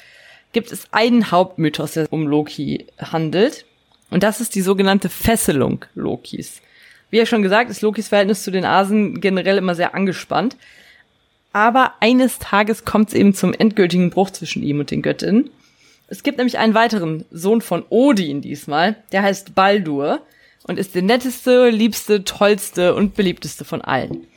gibt 0.54 0.72
es 0.72 0.86
einen 0.92 1.32
Hauptmythos, 1.32 1.94
der 1.94 2.12
um 2.12 2.28
Loki 2.28 2.88
handelt. 2.98 3.66
Und 4.12 4.22
das 4.22 4.40
ist 4.42 4.54
die 4.54 4.62
sogenannte 4.62 5.10
Fesselung 5.10 5.86
Lokis. 5.96 6.62
Wie 7.10 7.18
ja 7.18 7.26
schon 7.26 7.42
gesagt, 7.42 7.72
ist 7.72 7.82
Lokis 7.82 8.10
Verhältnis 8.10 8.44
zu 8.44 8.52
den 8.52 8.66
Asen 8.66 9.20
generell 9.20 9.58
immer 9.58 9.74
sehr 9.74 9.96
angespannt. 9.96 10.56
Aber 11.54 11.96
eines 12.00 12.38
Tages 12.38 12.86
kommt 12.86 13.10
es 13.10 13.16
eben 13.16 13.34
zum 13.34 13.54
endgültigen 13.54 14.12
Bruch 14.12 14.30
zwischen 14.30 14.64
ihm 14.64 14.80
und 14.80 14.92
den 14.92 15.02
Göttinnen. 15.02 15.50
Es 16.08 16.24
gibt 16.24 16.38
nämlich 16.38 16.58
einen 16.58 16.74
weiteren 16.74 17.26
Sohn 17.32 17.62
von 17.62 17.84
Odin 17.90 18.42
diesmal, 18.42 18.98
der 19.12 19.24
heißt 19.24 19.56
Baldur 19.56 20.22
und 20.64 20.78
ist 20.78 20.94
der 20.94 21.02
netteste, 21.02 21.70
liebste, 21.70 22.24
tollste 22.24 22.96
und 22.96 23.16
beliebteste 23.16 23.66
von 23.66 23.82
allen. 23.82 24.28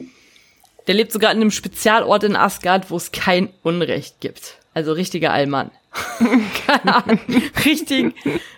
Der 0.87 0.95
lebt 0.95 1.13
sogar 1.13 1.33
in 1.33 1.39
einem 1.41 1.51
Spezialort 1.51 2.25
in 2.25 2.37
Asgard, 2.37 2.91
wo 2.91 2.97
es 2.97 3.13
kein 3.13 3.49
Unrecht 3.63 4.21
gibt. 4.21 4.59
Also 4.73 4.93
richtiger 4.93 5.33
Allmann. 5.33 5.71
Keine 6.66 6.96
Ahnung. 6.96 7.20
Richtig, 7.64 8.14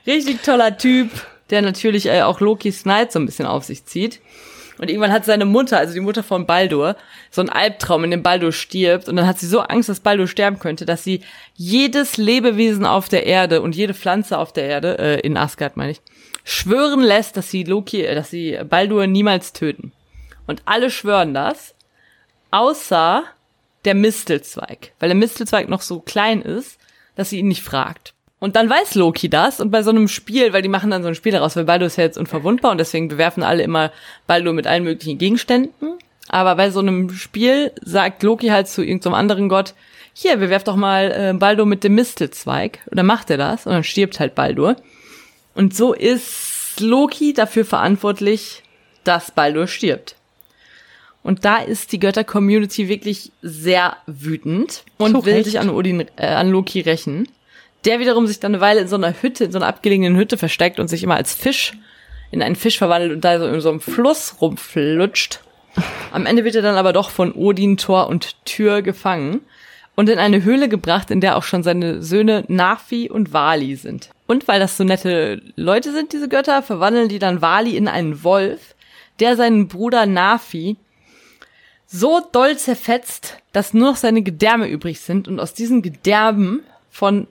richtig 0.06 0.42
toller 0.42 0.76
Typ, 0.76 1.10
der 1.50 1.62
natürlich 1.62 2.06
äh, 2.06 2.22
auch 2.22 2.40
Lokis 2.40 2.84
Neid 2.84 3.12
so 3.12 3.18
ein 3.18 3.26
bisschen 3.26 3.46
auf 3.46 3.64
sich 3.64 3.84
zieht. 3.84 4.20
Und 4.78 4.90
irgendwann 4.90 5.12
hat 5.12 5.24
seine 5.24 5.46
Mutter, 5.46 5.78
also 5.78 5.94
die 5.94 6.00
Mutter 6.00 6.22
von 6.22 6.46
Baldur, 6.46 6.96
so 7.30 7.40
einen 7.40 7.48
Albtraum, 7.48 8.04
in 8.04 8.10
dem 8.10 8.22
Baldur 8.22 8.52
stirbt. 8.52 9.08
Und 9.08 9.16
dann 9.16 9.26
hat 9.26 9.38
sie 9.38 9.46
so 9.46 9.60
Angst, 9.60 9.88
dass 9.88 10.00
Baldur 10.00 10.28
sterben 10.28 10.58
könnte, 10.58 10.84
dass 10.84 11.02
sie 11.02 11.22
jedes 11.54 12.18
Lebewesen 12.18 12.84
auf 12.84 13.08
der 13.08 13.24
Erde 13.24 13.62
und 13.62 13.74
jede 13.74 13.94
Pflanze 13.94 14.36
auf 14.36 14.52
der 14.52 14.64
Erde, 14.64 14.98
äh, 14.98 15.20
in 15.20 15.36
Asgard 15.36 15.76
meine 15.76 15.92
ich, 15.92 16.00
schwören 16.44 17.00
lässt, 17.00 17.36
dass 17.36 17.50
sie 17.50 17.64
Loki, 17.64 18.02
äh, 18.02 18.14
dass 18.14 18.30
sie 18.30 18.58
Baldur 18.68 19.06
niemals 19.06 19.52
töten. 19.54 19.92
Und 20.46 20.62
alle 20.66 20.90
schwören 20.90 21.32
das, 21.32 21.74
außer 22.50 23.24
der 23.84 23.94
Mistelzweig, 23.94 24.92
weil 24.98 25.08
der 25.08 25.16
Mistelzweig 25.16 25.68
noch 25.68 25.80
so 25.80 26.00
klein 26.00 26.42
ist, 26.42 26.78
dass 27.16 27.30
sie 27.30 27.40
ihn 27.40 27.48
nicht 27.48 27.62
fragt. 27.62 28.14
Und 28.38 28.54
dann 28.54 28.70
weiß 28.70 28.94
Loki 28.94 29.28
das 29.28 29.60
und 29.60 29.70
bei 29.70 29.82
so 29.82 29.90
einem 29.90 30.08
Spiel, 30.08 30.52
weil 30.52 30.62
die 30.62 30.68
machen 30.68 30.90
dann 30.90 31.02
so 31.02 31.08
ein 31.08 31.14
Spiel 31.14 31.32
daraus, 31.32 31.56
weil 31.56 31.64
Baldur 31.64 31.86
ist 31.86 31.96
ja 31.96 32.04
jetzt 32.04 32.18
unverwundbar 32.18 32.70
und 32.70 32.78
deswegen 32.78 33.08
bewerfen 33.08 33.42
alle 33.42 33.62
immer 33.62 33.90
Baldur 34.26 34.52
mit 34.52 34.66
allen 34.66 34.84
möglichen 34.84 35.18
Gegenständen. 35.18 35.98
Aber 36.28 36.56
bei 36.56 36.70
so 36.70 36.80
einem 36.80 37.10
Spiel 37.10 37.72
sagt 37.82 38.22
Loki 38.22 38.48
halt 38.48 38.68
zu 38.68 38.82
irgendeinem 38.82 39.14
anderen 39.14 39.48
Gott, 39.48 39.74
hier, 40.12 40.36
bewerf 40.38 40.64
doch 40.64 40.76
mal 40.76 41.12
äh, 41.12 41.32
Baldur 41.36 41.66
mit 41.66 41.84
dem 41.84 41.94
Mistelzweig. 41.94 42.80
Und 42.90 42.96
dann 42.96 43.06
macht 43.06 43.30
er 43.30 43.36
das 43.36 43.66
und 43.66 43.72
dann 43.72 43.84
stirbt 43.84 44.18
halt 44.18 44.34
Baldur. 44.34 44.76
Und 45.54 45.76
so 45.76 45.92
ist 45.92 46.80
Loki 46.80 47.32
dafür 47.32 47.64
verantwortlich, 47.64 48.62
dass 49.04 49.30
Baldur 49.30 49.66
stirbt. 49.66 50.16
Und 51.26 51.44
da 51.44 51.56
ist 51.56 51.90
die 51.90 51.98
Götter-Community 51.98 52.88
wirklich 52.88 53.32
sehr 53.42 53.96
wütend 54.06 54.84
und 54.96 55.10
Zu 55.10 55.24
will 55.24 55.34
Recht. 55.34 55.46
sich 55.46 55.58
an, 55.58 55.70
Odin, 55.70 56.06
äh, 56.14 56.24
an 56.24 56.50
Loki 56.50 56.82
rächen. 56.82 57.26
Der 57.84 57.98
wiederum 57.98 58.28
sich 58.28 58.38
dann 58.38 58.54
eine 58.54 58.60
Weile 58.60 58.82
in 58.82 58.86
so 58.86 58.94
einer 58.94 59.12
Hütte, 59.12 59.42
in 59.42 59.50
so 59.50 59.58
einer 59.58 59.66
abgelegenen 59.66 60.16
Hütte 60.16 60.38
versteckt 60.38 60.78
und 60.78 60.86
sich 60.86 61.02
immer 61.02 61.16
als 61.16 61.34
Fisch 61.34 61.72
in 62.30 62.42
einen 62.42 62.54
Fisch 62.54 62.78
verwandelt 62.78 63.12
und 63.12 63.24
da 63.24 63.40
so 63.40 63.46
in 63.48 63.60
so 63.60 63.70
einem 63.70 63.80
Fluss 63.80 64.36
rumflutscht. 64.40 65.40
Am 66.12 66.26
Ende 66.26 66.44
wird 66.44 66.54
er 66.54 66.62
dann 66.62 66.76
aber 66.76 66.92
doch 66.92 67.10
von 67.10 67.32
Odin, 67.32 67.76
Thor 67.76 68.06
und 68.06 68.36
Tyr 68.44 68.82
gefangen 68.82 69.40
und 69.96 70.08
in 70.08 70.20
eine 70.20 70.44
Höhle 70.44 70.68
gebracht, 70.68 71.10
in 71.10 71.20
der 71.20 71.36
auch 71.36 71.42
schon 71.42 71.64
seine 71.64 72.04
Söhne 72.04 72.44
Nafi 72.46 73.10
und 73.10 73.32
Vali 73.32 73.74
sind. 73.74 74.10
Und 74.28 74.46
weil 74.46 74.60
das 74.60 74.76
so 74.76 74.84
nette 74.84 75.42
Leute 75.56 75.92
sind, 75.92 76.12
diese 76.12 76.28
Götter, 76.28 76.62
verwandeln 76.62 77.08
die 77.08 77.18
dann 77.18 77.42
Vali 77.42 77.76
in 77.76 77.88
einen 77.88 78.22
Wolf, 78.22 78.76
der 79.18 79.34
seinen 79.34 79.66
Bruder 79.66 80.06
Nafi 80.06 80.76
so 81.86 82.20
doll 82.32 82.56
zerfetzt, 82.56 83.38
dass 83.52 83.74
nur 83.74 83.90
noch 83.90 83.96
seine 83.96 84.22
Gedärme 84.22 84.68
übrig 84.68 85.00
sind 85.00 85.28
und 85.28 85.40
aus 85.40 85.54
diesen 85.54 85.82
Gedärmen 85.82 86.62
von 86.90 87.26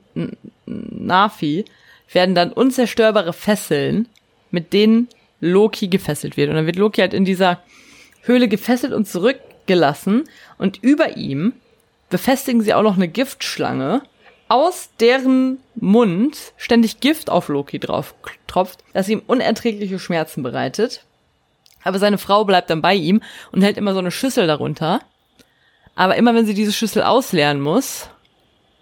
Nafi 0.65 1.65
werden 2.11 2.35
dann 2.35 2.53
unzerstörbare 2.53 3.33
Fesseln, 3.33 4.07
mit 4.51 4.73
denen 4.73 5.09
Loki 5.41 5.87
gefesselt 5.87 6.37
wird. 6.37 6.49
Und 6.49 6.55
dann 6.55 6.65
wird 6.65 6.77
Loki 6.77 7.01
halt 7.01 7.13
in 7.13 7.25
dieser 7.25 7.61
Höhle 8.21 8.47
gefesselt 8.47 8.93
und 8.93 9.07
zurückgelassen 9.07 10.23
und 10.57 10.81
über 10.81 11.17
ihm 11.17 11.53
befestigen 12.09 12.61
sie 12.61 12.73
auch 12.73 12.83
noch 12.83 12.95
eine 12.95 13.07
Giftschlange, 13.07 14.01
aus 14.47 14.89
deren 14.99 15.57
Mund 15.75 16.53
ständig 16.55 16.99
Gift 16.99 17.29
auf 17.29 17.47
Loki 17.47 17.79
drauf 17.79 18.13
tropft, 18.47 18.83
das 18.93 19.09
ihm 19.09 19.23
unerträgliche 19.25 19.99
Schmerzen 19.99 20.43
bereitet. 20.43 21.03
Aber 21.85 21.99
seine 21.99 22.17
Frau 22.17 22.43
bleibt 22.43 22.69
dann 22.69 22.81
bei 22.81 22.95
ihm 22.95 23.21
und 23.53 23.61
hält 23.61 23.77
immer 23.77 23.93
so 23.93 23.99
eine 23.99 24.11
Schüssel 24.11 24.47
darunter. 24.47 24.99
Aber 25.95 26.17
immer 26.17 26.35
wenn 26.35 26.45
sie 26.45 26.53
diese 26.53 26.73
Schüssel 26.73 27.03
ausleeren 27.03 27.61
muss, 27.61 28.09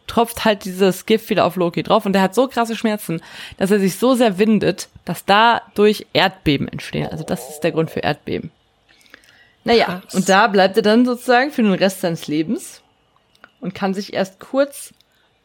tropft 0.08 0.46
halt 0.46 0.66
dieses 0.66 1.06
Gift 1.06 1.30
wieder 1.30 1.46
auf 1.46 1.56
Loki 1.56 1.84
drauf. 1.84 2.06
Und 2.06 2.14
der 2.14 2.22
hat 2.22 2.34
so 2.34 2.48
krasse 2.48 2.76
Schmerzen, 2.76 3.22
dass 3.58 3.72
er 3.72 3.80
sich 3.80 3.98
so 3.98 4.16
sehr 4.16 4.40
windet, 4.40 4.90
dass 5.06 5.26
dadurch 5.26 6.08
Erdbeben 6.14 6.68
entstehen. 6.68 7.08
Also 7.08 7.24
das 7.24 7.50
ist 7.50 7.60
der 7.60 7.74
Grund 7.74 7.92
für 7.92 8.00
Erdbeben. 8.00 8.52
Naja, 9.66 10.02
Krass. 10.02 10.16
und 10.16 10.28
da 10.28 10.48
bleibt 10.48 10.78
er 10.78 10.84
dann 10.84 11.06
sozusagen 11.06 11.52
für 11.52 11.64
den 11.64 11.74
Rest 11.74 12.02
seines 12.02 12.28
Lebens 12.28 12.82
und 13.62 13.76
kann 13.76 13.94
sich 13.94 14.14
erst 14.14 14.40
kurz 14.40 14.94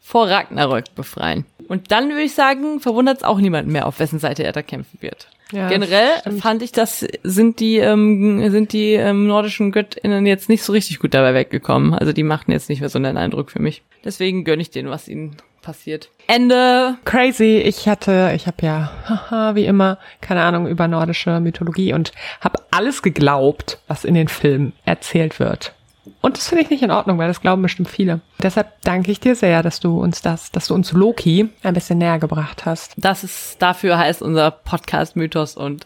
vor 0.01 0.29
Ragnarök 0.29 0.93
befreien. 0.95 1.45
Und 1.67 1.91
dann 1.91 2.09
würde 2.09 2.23
ich 2.23 2.33
sagen, 2.33 2.79
verwundert 2.79 3.17
es 3.17 3.23
auch 3.23 3.37
niemanden 3.37 3.71
mehr, 3.71 3.85
auf 3.85 3.99
wessen 3.99 4.19
Seite 4.19 4.43
er 4.43 4.51
da 4.51 4.61
kämpfen 4.61 5.01
wird. 5.01 5.27
Ja, 5.51 5.67
Generell 5.67 6.19
stimmt. 6.19 6.41
fand 6.41 6.61
ich, 6.61 6.71
das 6.71 7.05
sind 7.23 7.59
die 7.59 7.77
ähm, 7.77 8.49
sind 8.51 8.71
die 8.71 8.93
ähm, 8.93 9.25
nordischen 9.27 9.71
Göttinnen 9.71 10.25
jetzt 10.25 10.47
nicht 10.47 10.63
so 10.63 10.73
richtig 10.73 10.99
gut 10.99 11.13
dabei 11.13 11.33
weggekommen. 11.33 11.93
Also 11.93 12.13
die 12.13 12.23
machten 12.23 12.51
jetzt 12.51 12.69
nicht 12.69 12.81
mehr 12.81 12.89
so 12.89 12.99
einen 12.99 13.17
Eindruck 13.17 13.51
für 13.51 13.61
mich. 13.61 13.81
Deswegen 14.03 14.43
gönne 14.43 14.61
ich 14.61 14.69
denen, 14.69 14.89
was 14.89 15.07
ihnen 15.07 15.37
passiert. 15.61 16.09
Ende. 16.27 16.97
Crazy. 17.05 17.57
Ich 17.57 17.87
hatte, 17.87 18.31
ich 18.35 18.47
habe 18.47 18.57
ja, 18.61 18.91
haha, 19.07 19.55
wie 19.55 19.65
immer, 19.65 19.97
keine 20.21 20.41
Ahnung 20.41 20.67
über 20.67 20.87
nordische 20.87 21.39
Mythologie 21.39 21.93
und 21.93 22.11
habe 22.41 22.59
alles 22.71 23.01
geglaubt, 23.01 23.79
was 23.87 24.05
in 24.05 24.13
den 24.13 24.27
Filmen 24.27 24.73
erzählt 24.85 25.39
wird. 25.39 25.73
Und 26.21 26.37
das 26.37 26.47
finde 26.47 26.63
ich 26.63 26.69
nicht 26.69 26.83
in 26.83 26.91
Ordnung, 26.91 27.17
weil 27.17 27.27
das 27.27 27.41
glauben 27.41 27.61
bestimmt 27.61 27.89
viele. 27.89 28.21
Deshalb 28.41 28.81
danke 28.83 29.11
ich 29.11 29.19
dir 29.19 29.35
sehr, 29.35 29.63
dass 29.63 29.79
du 29.79 29.99
uns 29.99 30.21
das, 30.21 30.51
dass 30.51 30.67
du 30.67 30.73
uns 30.73 30.91
Loki 30.91 31.49
ein 31.63 31.73
bisschen 31.73 31.97
näher 31.99 32.19
gebracht 32.19 32.65
hast. 32.65 32.93
Das 32.97 33.23
ist 33.23 33.61
dafür 33.61 33.97
heißt 33.97 34.21
unser 34.21 34.51
Podcast 34.51 35.15
Mythos 35.15 35.55
und 35.55 35.83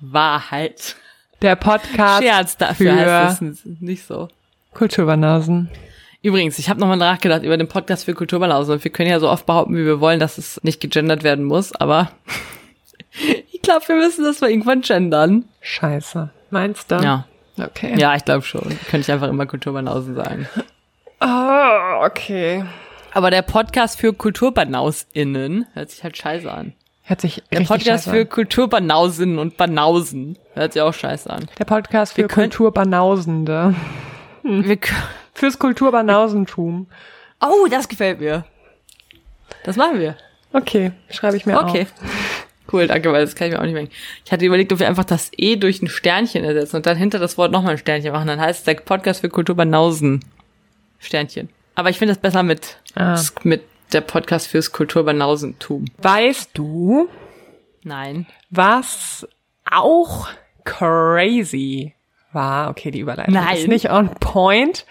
Wahrheit. 0.00 0.96
Der 1.42 1.56
Podcast 1.56 2.22
Scherz 2.22 2.56
dafür 2.56 2.92
für 2.92 3.26
heißt 3.26 3.42
es 3.42 3.64
nicht 3.64 4.06
so. 4.06 4.28
Kulturbanausen. 4.74 5.68
Übrigens, 6.20 6.58
ich 6.58 6.68
habe 6.68 6.80
nochmal 6.80 6.96
nachgedacht 6.96 7.44
über 7.44 7.56
den 7.56 7.68
Podcast 7.68 8.04
für 8.04 8.14
Kulturbanausen 8.14 8.74
und 8.74 8.84
wir 8.84 8.90
können 8.90 9.10
ja 9.10 9.20
so 9.20 9.28
oft 9.30 9.46
behaupten, 9.46 9.76
wie 9.76 9.84
wir 9.84 10.00
wollen, 10.00 10.18
dass 10.18 10.36
es 10.36 10.62
nicht 10.64 10.80
gegendert 10.80 11.22
werden 11.22 11.44
muss, 11.44 11.72
aber 11.72 12.10
ich 13.52 13.62
glaube, 13.62 13.86
wir 13.86 13.96
müssen 13.96 14.24
das 14.24 14.40
mal 14.40 14.50
irgendwann 14.50 14.80
gendern. 14.80 15.44
Scheiße. 15.60 16.30
Meinst 16.50 16.90
du? 16.90 16.96
Ja. 16.96 17.26
Okay. 17.58 17.94
Ja, 17.98 18.14
ich 18.14 18.24
glaube 18.24 18.42
schon. 18.42 18.62
Könnte 18.88 18.98
ich 19.00 19.10
einfach 19.12 19.28
immer 19.28 19.46
Kulturbanausen 19.46 20.14
sagen. 20.14 20.48
Ah, 21.20 22.04
okay. 22.04 22.64
Aber 23.12 23.30
der 23.30 23.42
Podcast 23.42 23.98
für 23.98 24.12
KulturbanauSinnen 24.12 25.66
hört 25.74 25.90
sich 25.90 26.04
halt 26.04 26.16
scheiße 26.16 26.50
an. 26.50 26.74
Hört 27.02 27.20
sich 27.22 27.42
Der 27.50 27.60
Podcast 27.62 28.04
für 28.08 28.20
an. 28.20 28.28
Kulturbanausinnen 28.28 29.38
und 29.38 29.56
Banausen 29.56 30.38
hört 30.54 30.74
sich 30.74 30.82
auch 30.82 30.92
scheiße 30.92 31.28
an. 31.30 31.46
Der 31.58 31.64
Podcast 31.64 32.12
für 32.12 32.28
Kulturbanausende. 32.28 33.74
Kö- 34.44 34.92
Fürs 35.34 35.58
Kulturbanausentum. 35.58 36.86
oh, 37.40 37.66
das 37.70 37.88
gefällt 37.88 38.20
mir. 38.20 38.44
Das 39.64 39.76
machen 39.76 39.98
wir. 39.98 40.16
Okay, 40.52 40.92
schreibe 41.10 41.36
ich 41.36 41.46
mir 41.46 41.58
Okay. 41.58 41.82
auf. 41.82 42.17
Cool, 42.70 42.86
danke, 42.86 43.10
weil 43.12 43.24
das 43.24 43.34
kann 43.34 43.48
ich 43.48 43.54
mir 43.54 43.60
auch 43.60 43.64
nicht 43.64 43.72
merken. 43.74 43.90
Ich 44.24 44.30
hatte 44.32 44.44
überlegt, 44.44 44.72
ob 44.72 44.78
wir 44.80 44.88
einfach 44.88 45.04
das 45.04 45.30
E 45.36 45.56
durch 45.56 45.80
ein 45.80 45.88
Sternchen 45.88 46.44
ersetzen 46.44 46.76
und 46.76 46.86
dann 46.86 46.96
hinter 46.98 47.18
das 47.18 47.38
Wort 47.38 47.50
nochmal 47.50 47.72
ein 47.72 47.78
Sternchen 47.78 48.12
machen. 48.12 48.26
Dann 48.28 48.40
heißt 48.40 48.60
es 48.60 48.64
der 48.64 48.74
Podcast 48.74 49.20
für 49.22 49.28
Kulturbanausen. 49.30 50.24
Sternchen. 50.98 51.48
Aber 51.74 51.90
ich 51.90 51.98
finde 51.98 52.12
das 52.14 52.20
besser 52.20 52.42
mit, 52.42 52.76
Ah. 52.94 53.18
mit 53.44 53.62
der 53.92 54.00
Podcast 54.02 54.48
fürs 54.48 54.72
Kulturbanausentum. 54.72 55.86
Weißt 55.98 56.50
du, 56.54 57.08
Nein. 57.84 58.26
was 58.50 59.26
auch 59.70 60.28
crazy 60.64 61.94
war? 62.32 62.68
Okay, 62.70 62.90
die 62.90 63.00
Überleitung 63.00 63.32
Nein. 63.34 63.56
ist 63.56 63.68
nicht 63.68 63.90
on 63.90 64.10
point. 64.20 64.84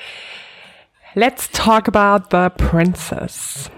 Let's 1.13 1.51
talk 1.51 1.87
about 1.93 2.27
the 2.31 2.49
princess. 2.49 3.69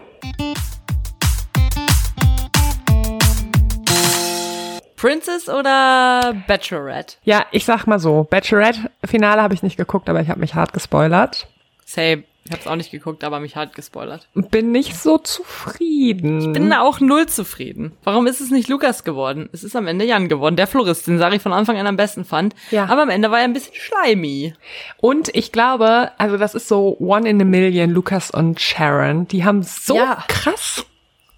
Princess 5.00 5.48
oder 5.50 6.34
Bachelorette? 6.48 7.16
Ja, 7.24 7.46
ich 7.52 7.66
sag 7.66 7.86
mal 7.88 8.00
so, 8.00 8.26
Bachelorette-Finale 8.30 9.42
habe 9.42 9.54
ich 9.54 9.64
nicht 9.64 9.78
geguckt, 9.78 10.10
aber 10.10 10.22
ich 10.22 10.30
habe 10.30 10.40
mich 10.42 10.56
hart 10.56 10.74
gespoilert. 10.74 11.48
Same. 11.86 12.24
Ich 12.46 12.54
hab's 12.54 12.66
auch 12.66 12.76
nicht 12.78 12.90
geguckt, 12.90 13.24
aber 13.24 13.40
mich 13.40 13.56
hart 13.56 13.76
gespoilert. 13.76 14.28
Bin 14.34 14.72
nicht 14.72 14.98
so 14.98 15.20
zufrieden. 15.20 16.52
Bin 16.52 16.70
da 16.72 16.82
auch 16.82 17.00
null 17.00 17.28
zufrieden. 17.28 17.96
Warum 18.04 18.26
ist 18.26 18.42
es 18.42 18.50
nicht 18.50 18.68
Lukas 18.70 19.04
geworden? 19.04 19.50
Es 19.54 19.64
ist 19.64 19.76
am 19.76 19.86
Ende 19.86 20.04
Jan 20.06 20.30
geworden, 20.30 20.56
der 20.56 20.66
Florist, 20.66 21.06
den 21.06 21.20
Sari 21.20 21.38
von 21.38 21.54
Anfang 21.54 21.78
an 21.78 21.86
am 21.86 21.96
besten 21.96 22.26
fand. 22.26 22.56
Ja. 22.72 22.86
Aber 22.86 23.04
am 23.04 23.10
Ende 23.10 23.30
war 23.30 23.38
er 23.38 23.44
ein 23.44 23.54
bisschen 23.54 23.76
schleimy. 23.76 24.56
Und 24.98 25.30
ich 25.36 25.52
glaube, 25.52 26.12
also 26.18 26.38
das 26.38 26.56
ist 26.56 26.68
so 26.68 26.98
One 27.00 27.30
in 27.30 27.40
a 27.40 27.46
Million, 27.46 27.92
Lucas 27.92 28.32
und 28.32 28.60
Sharon, 28.60 29.28
die 29.28 29.46
haben 29.46 29.62
so 29.62 29.96
Ja. 29.96 30.24
krass 30.28 30.86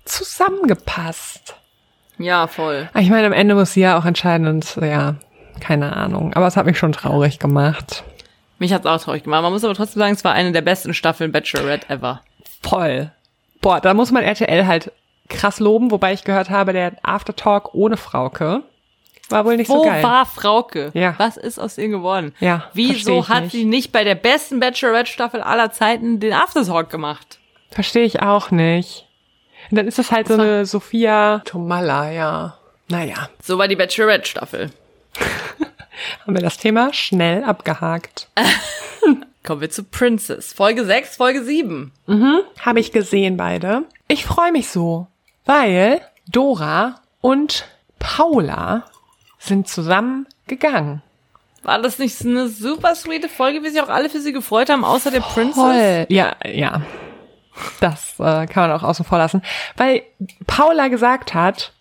zusammengepasst. 0.06 1.56
Ja, 2.24 2.48
voll. 2.48 2.90
Ich 3.00 3.10
meine, 3.10 3.28
am 3.28 3.34
Ende 3.34 3.56
muss 3.56 3.74
sie 3.74 3.82
ja 3.82 3.98
auch 3.98 4.06
entscheiden 4.06 4.48
und 4.48 4.76
ja, 4.82 5.16
keine 5.60 5.96
Ahnung. 5.96 6.34
Aber 6.34 6.48
es 6.48 6.58
hat 6.58 6.66
mich 6.66 6.78
schon 6.78 6.92
traurig 6.92 7.40
gemacht. 7.40 8.04
Mich 8.60 8.74
hat's 8.74 8.86
auch 8.86 9.02
traurig 9.02 9.24
gemacht. 9.24 9.42
Man 9.42 9.52
muss 9.54 9.64
aber 9.64 9.74
trotzdem 9.76 10.00
sagen, 10.02 10.14
es 10.14 10.24
war 10.24 10.34
eine 10.34 10.52
der 10.52 10.62
besten 10.62 10.94
Staffeln 10.94 11.32
Bachelorette 11.32 11.90
ever. 11.90 12.22
Voll. 12.62 13.12
Boah, 13.62 13.80
da 13.80 13.94
muss 13.94 14.12
man 14.12 14.24
RTL 14.24 14.66
halt 14.68 14.92
krass 15.30 15.60
loben, 15.60 15.92
wobei 15.92 16.14
ich 16.14 16.24
gehört 16.24 16.50
habe, 16.50 16.74
der 16.74 16.94
Aftertalk 17.04 17.74
ohne 17.74 17.98
Frauke 17.98 18.64
war 19.32 19.46
wohl 19.46 19.56
nicht 19.58 19.70
Wo 19.70 19.78
so 19.78 19.84
geil. 19.90 20.04
war 20.04 20.26
Frauke? 20.26 20.92
Ja. 20.94 21.16
Was 21.18 21.38
ist 21.38 21.58
aus 21.58 21.78
ihr 21.78 21.88
geworden? 21.88 22.34
Ja, 22.40 22.66
Wieso 22.74 23.30
hat 23.30 23.44
nicht. 23.44 23.52
sie 23.54 23.66
nicht 23.66 23.92
bei 23.94 24.04
der 24.04 24.16
besten 24.16 24.60
Bachelorette-Staffel 24.60 25.42
aller 25.42 25.72
Zeiten 25.72 26.20
den 26.20 26.34
Aftertalk 26.34 26.90
gemacht? 26.90 27.40
Verstehe 27.70 28.04
ich 28.04 28.22
auch 28.22 28.52
nicht. 28.52 29.08
Und 29.72 29.78
dann 29.78 29.88
ist 29.88 29.98
das 29.98 30.12
halt 30.12 30.28
so 30.28 30.34
eine 30.36 30.66
Sophia 30.66 31.42
Tomalla, 31.46 32.12
ja. 32.12 32.58
Naja, 32.90 33.30
So 33.42 33.58
war 33.58 33.68
die 33.70 33.78
Bachelorette-Staffel. 33.78 34.70
haben 36.26 36.36
wir 36.36 36.42
das 36.42 36.58
Thema 36.58 36.94
schnell 36.94 37.44
abgehakt. 37.44 38.28
Kommen 39.44 39.62
wir 39.62 39.70
zu 39.72 39.84
Princess. 39.84 40.54
Folge 40.54 40.86
6, 40.86 41.16
Folge 41.16 41.44
7. 41.44 41.92
Habe 42.60 42.80
ich 42.80 42.92
gesehen 42.92 43.38
beide. 43.38 43.84
Ich 44.08 44.26
freue 44.26 44.52
mich 44.52 44.70
so, 44.70 45.08
weil 45.46 46.02
Dora 46.28 47.02
und 47.22 47.66
Paula 47.98 48.84
sind 49.40 49.68
zusammen 49.68 50.28
gegangen. 50.48 51.02
War 51.64 51.82
das 51.82 51.98
nicht 51.98 52.18
so 52.18 52.28
eine 52.28 52.50
super 52.50 52.94
sweete 52.96 53.30
Folge, 53.30 53.64
wie 53.64 53.70
sich 53.70 53.82
auch 53.82 53.90
alle 53.90 54.10
für 54.10 54.20
sie 54.20 54.34
gefreut 54.34 54.70
haben, 54.70 54.84
außer 54.84 55.12
der 55.12 55.22
Princess? 55.22 56.08
Ja, 56.10 56.36
ja. 56.46 56.82
Das 57.80 58.16
äh, 58.20 58.46
kann 58.48 58.70
man 58.70 58.72
auch 58.72 58.84
außen 58.84 59.06
vor 59.06 59.18
lassen. 59.18 59.42
Weil 59.78 60.04
Paula 60.48 60.88
gesagt 60.88 61.34
hat, 61.34 61.74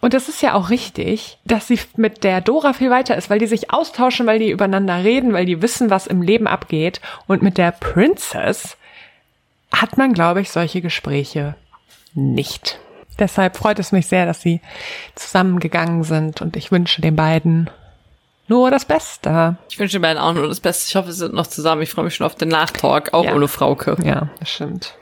und 0.00 0.12
das 0.14 0.28
ist 0.28 0.42
ja 0.42 0.54
auch 0.54 0.70
richtig, 0.70 1.38
dass 1.44 1.68
sie 1.68 1.80
mit 1.96 2.22
der 2.22 2.40
Dora 2.40 2.74
viel 2.74 2.90
weiter 2.90 3.16
ist, 3.16 3.30
weil 3.30 3.38
die 3.38 3.46
sich 3.46 3.70
austauschen, 3.72 4.26
weil 4.26 4.38
die 4.38 4.50
übereinander 4.50 5.02
reden, 5.02 5.32
weil 5.32 5.46
die 5.46 5.62
wissen, 5.62 5.90
was 5.90 6.06
im 6.06 6.22
Leben 6.22 6.46
abgeht. 6.46 7.00
Und 7.26 7.42
mit 7.42 7.58
der 7.58 7.72
Princess 7.72 8.76
hat 9.72 9.96
man, 9.98 10.12
glaube 10.12 10.40
ich, 10.42 10.50
solche 10.50 10.80
Gespräche 10.82 11.54
nicht. 12.14 12.78
Deshalb 13.18 13.56
freut 13.56 13.78
es 13.78 13.92
mich 13.92 14.06
sehr, 14.06 14.26
dass 14.26 14.42
sie 14.42 14.60
zusammengegangen 15.14 16.04
sind 16.04 16.42
und 16.42 16.56
ich 16.56 16.70
wünsche 16.70 17.00
den 17.00 17.16
beiden 17.16 17.70
nur 18.48 18.70
das 18.70 18.84
Beste. 18.84 19.56
Ich 19.70 19.78
wünsche 19.78 19.96
den 19.96 20.02
beiden 20.02 20.18
auch 20.22 20.34
nur 20.34 20.46
das 20.46 20.60
Beste. 20.60 20.86
Ich 20.88 20.94
hoffe, 20.96 21.10
sie 21.10 21.18
sind 21.18 21.34
noch 21.34 21.46
zusammen. 21.46 21.82
Ich 21.82 21.90
freue 21.90 22.04
mich 22.04 22.14
schon 22.14 22.26
auf 22.26 22.34
den 22.36 22.48
Nachtalk, 22.48 23.12
auch 23.14 23.24
Ja. 23.24 23.34
ohne 23.34 23.48
Frauke. 23.48 23.96
Ja, 24.04 24.28
das 24.38 24.50
stimmt. 24.50 24.94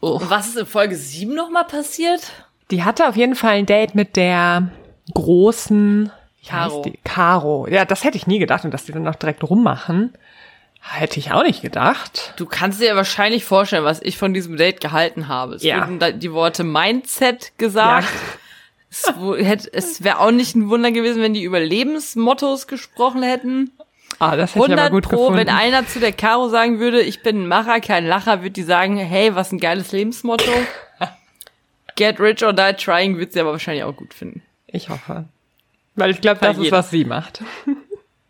Und 0.00 0.30
was 0.30 0.48
ist 0.48 0.56
in 0.56 0.66
Folge 0.66 0.96
7 0.96 1.34
nochmal 1.34 1.64
passiert? 1.64 2.20
Die 2.70 2.84
hatte 2.84 3.08
auf 3.08 3.16
jeden 3.16 3.34
Fall 3.34 3.52
ein 3.54 3.66
Date 3.66 3.94
mit 3.94 4.16
der 4.16 4.68
großen 5.14 6.10
Caro. 6.46 6.84
Caro. 7.04 7.66
Ja, 7.68 7.84
das 7.84 8.04
hätte 8.04 8.16
ich 8.16 8.26
nie 8.26 8.38
gedacht 8.38 8.64
und 8.64 8.72
dass 8.72 8.84
die 8.84 8.92
dann 8.92 9.02
noch 9.02 9.16
direkt 9.16 9.42
rummachen. 9.44 10.12
Hätte 10.80 11.18
ich 11.18 11.32
auch 11.32 11.42
nicht 11.42 11.60
gedacht. 11.60 12.34
Du 12.36 12.46
kannst 12.46 12.80
dir 12.80 12.94
wahrscheinlich 12.96 13.44
vorstellen, 13.44 13.84
was 13.84 14.00
ich 14.00 14.16
von 14.16 14.32
diesem 14.32 14.56
Date 14.56 14.80
gehalten 14.80 15.28
habe. 15.28 15.56
Es 15.56 15.62
Ja. 15.62 15.80
wurden 15.88 16.20
die 16.20 16.32
Worte 16.32 16.62
Mindset 16.64 17.52
gesagt. 17.58 18.08
Es, 18.90 19.12
wo- 19.16 19.34
hätte- 19.36 19.70
es 19.72 20.02
wäre 20.04 20.20
auch 20.20 20.30
nicht 20.30 20.54
ein 20.54 20.70
Wunder 20.70 20.90
gewesen, 20.92 21.20
wenn 21.20 21.34
die 21.34 21.42
über 21.42 21.60
Lebensmottos 21.60 22.66
gesprochen 22.68 23.22
hätten. 23.22 23.70
Ah, 24.18 24.36
das 24.36 24.50
hätte 24.54 24.64
ich 24.64 24.70
100 24.72 24.80
aber 24.80 24.90
gut 24.90 25.04
pro, 25.04 25.16
gefunden. 25.16 25.38
wenn 25.38 25.48
einer 25.48 25.86
zu 25.86 26.00
der 26.00 26.12
Caro 26.12 26.48
sagen 26.48 26.80
würde, 26.80 27.00
ich 27.00 27.22
bin 27.22 27.42
ein 27.42 27.46
Macher, 27.46 27.80
kein 27.80 28.06
Lacher, 28.06 28.40
würde 28.40 28.50
die 28.50 28.62
sagen, 28.62 28.96
hey, 28.96 29.34
was 29.34 29.52
ein 29.52 29.58
geiles 29.58 29.92
Lebensmotto. 29.92 30.50
Get 31.96 32.20
rich 32.20 32.44
or 32.44 32.52
die 32.52 32.72
trying 32.74 33.18
wird 33.18 33.32
sie 33.32 33.40
aber 33.40 33.52
wahrscheinlich 33.52 33.84
auch 33.84 33.96
gut 33.96 34.14
finden. 34.14 34.42
ich 34.66 34.88
hoffe. 34.88 35.24
Weil 35.94 36.10
ich 36.10 36.20
glaube, 36.20 36.40
das 36.40 36.56
ist, 36.58 36.70
was 36.70 36.90
sie 36.90 37.04
macht. 37.04 37.42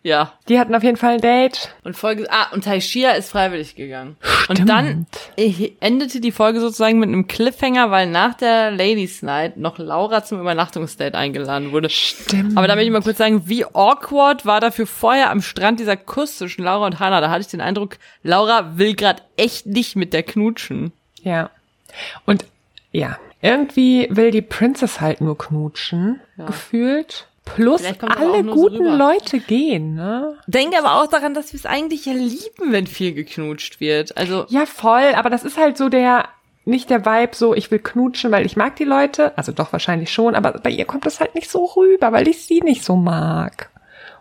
Ja. 0.09 0.33
Die 0.49 0.59
hatten 0.59 0.75
auf 0.75 0.83
jeden 0.83 0.97
Fall 0.97 1.15
ein 1.15 1.21
Date. 1.21 1.75
Und 1.85 1.95
Folge, 1.95 2.27
ah, 2.31 2.51
und 2.55 2.65
Taishia 2.65 3.11
ist 3.11 3.29
freiwillig 3.29 3.77
gegangen. 3.77 4.17
Und 4.49 4.67
dann 4.67 5.07
äh, 5.37 5.73
endete 5.81 6.23
die 6.23 6.33
Folge 6.33 6.61
sozusagen 6.61 6.99
mit 6.99 7.11
einem 7.11 7.29
Cliffhanger, 7.29 7.91
weil 7.91 8.07
nach 8.07 8.33
der 8.33 8.71
Ladies 8.71 9.21
Night 9.21 9.59
noch 9.59 9.77
Laura 9.77 10.25
zum 10.25 10.41
Übernachtungsdate 10.41 11.15
eingeladen 11.15 11.73
wurde. 11.73 11.91
Stimmt. 11.91 12.57
Aber 12.57 12.67
da 12.67 12.75
möchte 12.75 12.87
ich 12.87 12.93
mal 12.93 13.03
kurz 13.03 13.19
sagen, 13.19 13.43
wie 13.49 13.67
awkward 13.67 14.47
war 14.47 14.61
dafür 14.61 14.87
vorher 14.87 15.31
am 15.31 15.43
Strand 15.43 15.79
dieser 15.79 15.99
Kuss 15.99 16.39
zwischen 16.39 16.65
Laura 16.65 16.87
und 16.87 17.01
Hannah. 17.01 17.21
Da 17.21 17.29
hatte 17.29 17.43
ich 17.43 17.49
den 17.49 17.61
Eindruck, 17.61 17.99
Laura 18.23 18.79
will 18.79 18.95
gerade 18.95 19.23
echt 19.37 19.67
nicht 19.67 19.95
mit 19.95 20.15
der 20.15 20.23
knutschen. 20.23 20.93
Ja. 21.23 21.51
Und 22.25 22.47
ja, 22.93 23.19
irgendwie 23.43 24.09
will 24.11 24.31
die 24.31 24.41
Princess 24.41 25.03
halt 25.03 25.21
nur 25.21 25.37
knutschen, 25.37 26.21
gefühlt. 26.39 27.27
Plus 27.55 27.83
alle 27.85 28.45
so 28.45 28.53
guten 28.53 28.87
rüber. 28.87 28.97
Leute 28.97 29.41
gehen, 29.41 29.95
ne? 29.95 30.37
Denke 30.47 30.79
aber 30.79 31.03
auch 31.03 31.07
daran, 31.09 31.35
dass 31.35 31.53
wir 31.53 31.59
es 31.59 31.67
eigentlich 31.67 32.07
ja 32.07 32.13
lieben, 32.13 32.73
wenn 32.73 32.87
viel 32.87 33.13
geknutscht 33.13 33.81
wird. 33.81 34.17
Also, 34.17 34.47
Ja, 34.49 34.67
voll, 34.67 35.15
aber 35.15 35.31
das 35.31 35.45
ist 35.45 35.57
halt 35.57 35.77
so 35.77 35.89
der, 35.89 36.29
nicht 36.65 36.91
der 36.91 37.05
Vibe, 37.05 37.35
so 37.35 37.55
ich 37.55 37.71
will 37.71 37.79
knutschen, 37.79 38.31
weil 38.31 38.47
ich 38.47 38.57
mag 38.57 38.77
die 38.77 38.85
Leute. 38.85 39.37
Also 39.37 39.53
doch 39.53 39.73
wahrscheinlich 39.73 40.13
schon, 40.13 40.35
aber 40.35 40.53
bei 40.53 40.71
ihr 40.71 40.85
kommt 40.85 41.07
das 41.07 41.21
halt 41.21 41.35
nicht 41.35 41.51
so 41.51 41.65
rüber, 41.65 42.13
weil 42.13 42.29
ich 42.29 42.45
sie 42.45 42.61
nicht 42.61 42.85
so 42.85 42.97
mag. 42.97 43.71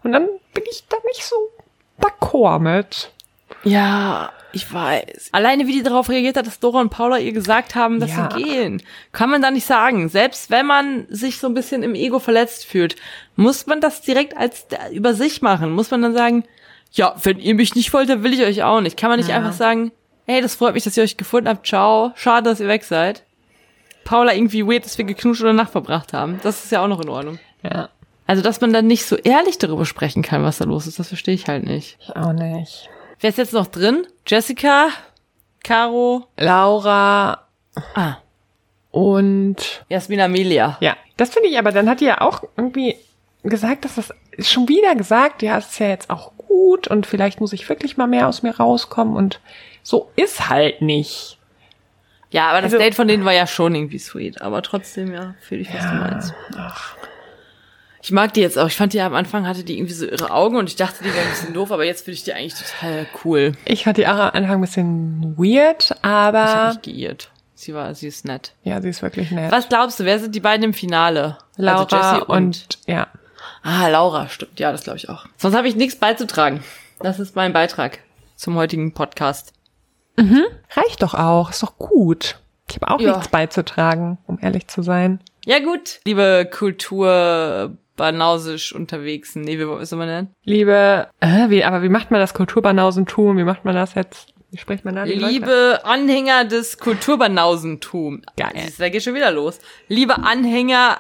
Und 0.04 0.12
dann 0.14 0.28
bin 0.54 0.64
ich 0.72 0.86
da 0.90 0.98
nicht 1.08 1.24
so 1.24 1.36
d'accord 2.02 2.60
mit. 2.60 3.12
ja, 3.64 4.32
ich 4.58 4.74
weiß. 4.74 5.30
Alleine 5.32 5.68
wie 5.68 5.74
die 5.74 5.84
darauf 5.84 6.10
reagiert 6.10 6.36
hat, 6.38 6.46
dass 6.48 6.60
Dora 6.60 6.82
und 6.82 6.90
Paula 6.90 7.18
ihr 7.20 7.32
gesagt 7.32 7.76
haben, 7.76 8.00
dass 8.00 8.12
Ja. 8.12 8.30
sie 8.36 8.44
gehen. 8.44 8.82
Kann 9.12 9.30
man 9.30 9.42
da 9.42 9.52
nicht 9.52 9.66
sagen. 9.66 10.10
Selbst 10.10 10.50
wenn 10.50 10.66
man 10.66 11.06
sich 11.10 11.40
so 11.40 11.48
ein 11.48 11.54
bisschen 11.54 11.84
im 11.84 11.96
Ego 11.96 12.20
verletzt 12.20 12.66
fühlt, 12.66 12.96
muss 13.36 13.68
man 13.68 13.80
das 13.82 14.02
direkt 14.02 14.36
als 14.36 14.66
über 14.92 15.14
sich 15.14 15.42
machen. 15.42 15.72
Muss 15.72 15.92
man 15.92 16.02
dann 16.02 16.14
sagen, 16.14 16.44
ja, 16.92 17.16
wenn 17.24 17.40
ihr 17.40 17.56
mich 17.56 17.76
nicht 17.76 17.94
wollt, 17.94 18.10
dann 18.10 18.24
will 18.24 18.34
ich 18.34 18.42
euch 18.42 18.64
auch 18.64 18.82
nicht. 18.82 18.98
Kann 18.98 19.10
man 19.10 19.20
nicht 19.20 19.30
Ja. 19.30 19.38
einfach 19.38 19.54
sagen, 19.54 19.92
hey, 20.26 20.42
das 20.42 20.56
freut 20.56 20.74
mich, 20.74 20.84
dass 20.84 20.98
ihr 20.98 21.04
euch 21.04 21.18
gefunden 21.18 21.48
habt. 21.48 21.66
Ciao. 21.66 22.12
Schade, 22.16 22.50
dass 22.50 22.60
ihr 22.60 22.68
weg 22.68 22.84
seid. 22.84 23.24
Paula 24.04 24.34
irgendwie 24.34 24.66
weird, 24.66 24.86
dass 24.86 24.98
wir 24.98 25.06
geknutscht 25.06 25.42
oder 25.42 25.54
Nacht 25.54 25.72
verbracht 25.72 26.14
haben. 26.14 26.40
Das 26.44 26.64
ist 26.64 26.72
ja 26.72 26.82
auch 26.84 26.88
noch 26.88 27.02
in 27.02 27.10
Ordnung. 27.10 27.40
Ja, 27.64 27.90
Also, 28.26 28.42
dass 28.42 28.60
man 28.62 28.72
dann 28.74 28.88
nicht 28.88 29.06
so 29.06 29.16
ehrlich 29.18 29.58
darüber 29.58 29.86
sprechen 29.86 30.22
kann, 30.24 30.44
was 30.44 30.58
da 30.58 30.66
los 30.66 30.88
ist, 30.88 31.00
das 31.00 31.08
verstehe 31.10 31.34
ich 31.34 31.48
halt 31.48 31.66
nicht. 31.66 31.98
ich 32.02 32.16
auch 32.16 32.34
nicht. 32.34 32.90
Wer 33.20 33.30
ist 33.30 33.38
jetzt 33.38 33.54
noch 33.54 33.68
drin? 33.68 34.06
Jessica, 34.26 34.90
Caro, 35.64 36.28
Laura 36.38 37.48
ah, 37.96 38.18
und 38.92 39.86
Jasmin 39.90 40.22
Amelia. 40.22 40.78
ja, 40.82 40.96
das 41.18 41.32
finde 41.32 41.50
ich 41.50 41.58
aber, 41.58 41.72
dann 41.72 41.90
hat 41.90 42.00
die 42.02 42.06
ja 42.06 42.22
auch 42.22 42.44
irgendwie 42.56 42.96
gesagt, 43.44 43.86
dass 43.86 43.96
das 43.96 44.14
schon 44.40 44.68
wieder 44.68 44.96
gesagt, 44.96 45.42
ja, 45.42 45.58
es 45.58 45.68
ist 45.70 45.80
ja 45.80 45.88
jetzt 45.88 46.10
auch 46.10 46.32
gut 46.38 46.88
und 46.88 47.06
vielleicht 47.06 47.40
muss 47.42 47.54
ich 47.54 47.68
wirklich 47.70 47.98
mal 47.98 48.08
mehr 48.08 48.28
aus 48.28 48.44
mir 48.44 48.56
rauskommen 48.58 49.16
und 49.16 49.40
so 49.84 50.12
ist 50.16 50.50
halt 50.50 50.82
nicht. 50.82 51.40
Ja, 52.30 52.50
aber 52.50 52.62
das 52.62 52.74
Also- 52.74 52.84
Date 52.84 52.94
von 52.96 53.08
denen 53.08 53.24
war 53.26 53.34
ja 53.34 53.48
schon 53.48 53.74
irgendwie 53.74 54.00
sweet. 54.00 54.42
Aber 54.42 54.62
trotzdem, 54.62 55.14
ja, 55.14 55.36
fühle 55.40 55.62
ich, 55.62 55.74
was 55.74 55.84
du 55.86 55.94
meinst. 55.96 56.34
Ich 58.08 58.14
mag 58.14 58.34
die 58.34 58.40
jetzt 58.40 58.58
auch. 58.58 58.68
Ich 58.68 58.76
fand 58.78 58.94
die 58.94 59.02
am 59.02 59.14
Anfang 59.14 59.46
hatte 59.46 59.66
die 59.66 59.78
irgendwie 59.78 59.94
so 59.94 60.06
ihre 60.06 60.32
Augen 60.32 60.56
und 60.56 60.70
ich 60.70 60.78
dachte, 60.78 61.04
die 61.04 61.14
wäre 61.14 61.26
ein 61.26 61.30
bisschen 61.30 61.54
doof, 61.54 61.74
aber 61.74 61.84
jetzt 61.84 62.06
finde 62.06 62.14
ich 62.16 62.24
die 62.24 62.32
eigentlich 62.32 62.54
total 62.54 63.06
cool. 63.26 63.52
Ich 63.66 63.84
fand 63.84 63.98
die 63.98 64.08
auch 64.08 64.12
am 64.14 64.30
Anfang 64.32 64.60
ein 64.60 64.62
bisschen 64.62 65.36
weird, 65.38 65.92
Ich 65.92 66.06
aber 66.06 66.40
habe 66.46 66.74
mich 66.76 66.82
geirrt. 66.84 67.32
Sie 67.54 67.74
war, 67.74 67.94
sie 67.96 68.08
ist 68.08 68.24
nett. 68.24 68.54
ja, 68.64 68.82
sie 68.82 68.88
ist 68.88 69.02
wirklich 69.02 69.30
nett. 69.32 69.52
Was 69.52 69.68
glaubst 69.68 70.00
du, 70.00 70.06
wer 70.06 70.20
sind 70.20 70.34
die 70.36 70.40
beiden 70.40 70.64
im 70.64 70.74
Finale? 70.74 71.38
Laura 71.58 71.82
also 71.84 71.96
Jessie 71.98 72.26
und, 72.32 72.80
ja. 72.88 73.08
Ah, 73.62 73.90
Laura, 73.90 74.30
stimmt. 74.30 74.58
Ja, 74.58 74.72
das 74.72 74.86
glaube 74.86 75.00
ich 75.00 75.10
auch. 75.10 75.26
Sonst 75.36 75.58
habe 75.58 75.68
ich 75.68 75.76
nichts 75.76 75.98
beizutragen. 75.98 76.64
Das 77.02 77.20
ist 77.20 77.36
mein 77.36 77.52
Beitrag 77.52 78.00
zum 78.38 78.56
heutigen 78.56 78.94
Podcast. 78.94 79.52
Reicht 80.18 81.04
doch 81.04 81.14
auch, 81.14 81.50
ist 81.50 81.62
doch 81.62 81.78
gut. 81.78 82.40
Ich 82.70 82.76
habe 82.78 82.90
auch 82.90 83.02
Ja. 83.02 83.12
nichts 83.18 83.28
beizutragen, 83.28 84.18
um 84.28 84.40
ehrlich 84.42 84.68
zu 84.70 84.82
sein. 84.82 85.20
Ja 85.46 85.60
gut, 85.60 86.00
liebe 86.06 86.50
Kultur 86.52 87.76
banausisch 87.98 88.74
unterwegs. 88.74 89.36
Nee, 89.36 89.60
wie 89.60 89.86
soll 89.86 90.00
man 90.00 90.08
nennen? 90.08 90.34
Liebe, 90.46 91.10
äh, 91.20 91.50
wie, 91.50 91.66
aber 91.66 91.82
wie 91.84 91.90
macht 91.90 92.12
man 92.12 92.22
das 92.22 92.34
Kulturbanausentum? 92.34 93.38
Wie 93.38 93.44
macht 93.44 93.66
man 93.66 93.76
das 93.76 93.96
jetzt? 93.96 94.34
Wie 94.52 94.58
spricht 94.58 94.86
man 94.86 94.96
da 94.96 95.04
die 95.04 95.16
Leute? 95.16 95.34
Liebe 95.34 95.80
Anhänger 95.84 96.46
des 96.46 96.78
Kulturbanausentum. 96.78 98.22
Geil. 98.38 98.52
Du, 98.54 98.72
Da 98.78 98.88
geht 98.88 99.04
schon 99.04 99.16
wieder 99.16 99.32
los. 99.32 99.60
Liebe 99.90 100.18
AnhängerInnen 100.24 100.98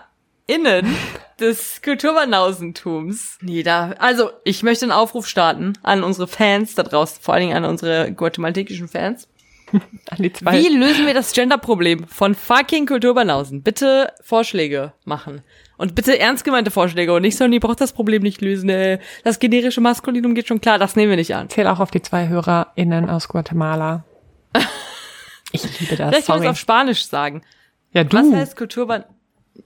des 1.39 1.81
Kulturbanausentums. 1.81 3.37
Nee, 3.41 3.63
da, 3.63 3.91
also, 3.99 4.31
ich 4.43 4.63
möchte 4.63 4.83
einen 4.85 4.91
Aufruf 4.91 5.27
starten 5.27 5.73
an 5.83 6.03
unsere 6.03 6.27
Fans 6.27 6.75
da 6.75 6.83
draußen, 6.83 7.21
vor 7.21 7.35
allen 7.35 7.47
Dingen 7.47 7.57
an 7.57 7.65
unsere 7.65 8.11
guatemaltekischen 8.11 8.87
Fans. 8.89 9.29
An 10.09 10.17
die 10.17 10.31
zwei. 10.31 10.53
Wie 10.53 10.69
lösen 10.69 11.05
wir 11.05 11.13
das 11.13 11.33
Gender-Problem 11.33 12.07
von 12.07 12.35
fucking 12.35 12.85
Kulturbanausen? 12.85 13.63
Bitte 13.63 14.13
Vorschläge 14.21 14.93
machen. 15.05 15.41
Und 15.77 15.93
bitte 15.93 16.17
ernst 16.17 16.43
gemeinte 16.43 16.71
Vorschläge 16.71 17.13
und 17.13 17.21
nicht 17.21 17.37
so, 17.37 17.45
ihr 17.45 17.59
braucht 17.59 17.81
das 17.81 17.93
Problem 17.93 18.23
nicht 18.23 18.41
lösen. 18.41 18.69
Äh, 18.69 18.99
das 19.23 19.39
generische 19.39 19.81
Maskulinum 19.81 20.33
geht 20.33 20.47
schon 20.47 20.61
klar, 20.61 20.79
das 20.79 20.95
nehmen 20.95 21.11
wir 21.11 21.17
nicht 21.17 21.35
an. 21.35 21.49
zähle 21.49 21.71
auch 21.71 21.79
auf 21.79 21.91
die 21.91 22.01
zwei 22.01 22.27
HörerInnen 22.27 23.09
aus 23.09 23.27
Guatemala. 23.27 24.03
Ich 25.53 25.79
liebe 25.79 25.95
das. 25.95 26.09
Vielleicht 26.09 26.25
Sorry. 26.25 26.45
es 26.45 26.51
auf 26.51 26.57
Spanisch 26.57 27.05
sagen. 27.05 27.41
Ja, 27.93 28.03
du. 28.03 28.17
Was 28.17 28.37
heißt 28.37 28.57
Kulturban... 28.57 29.05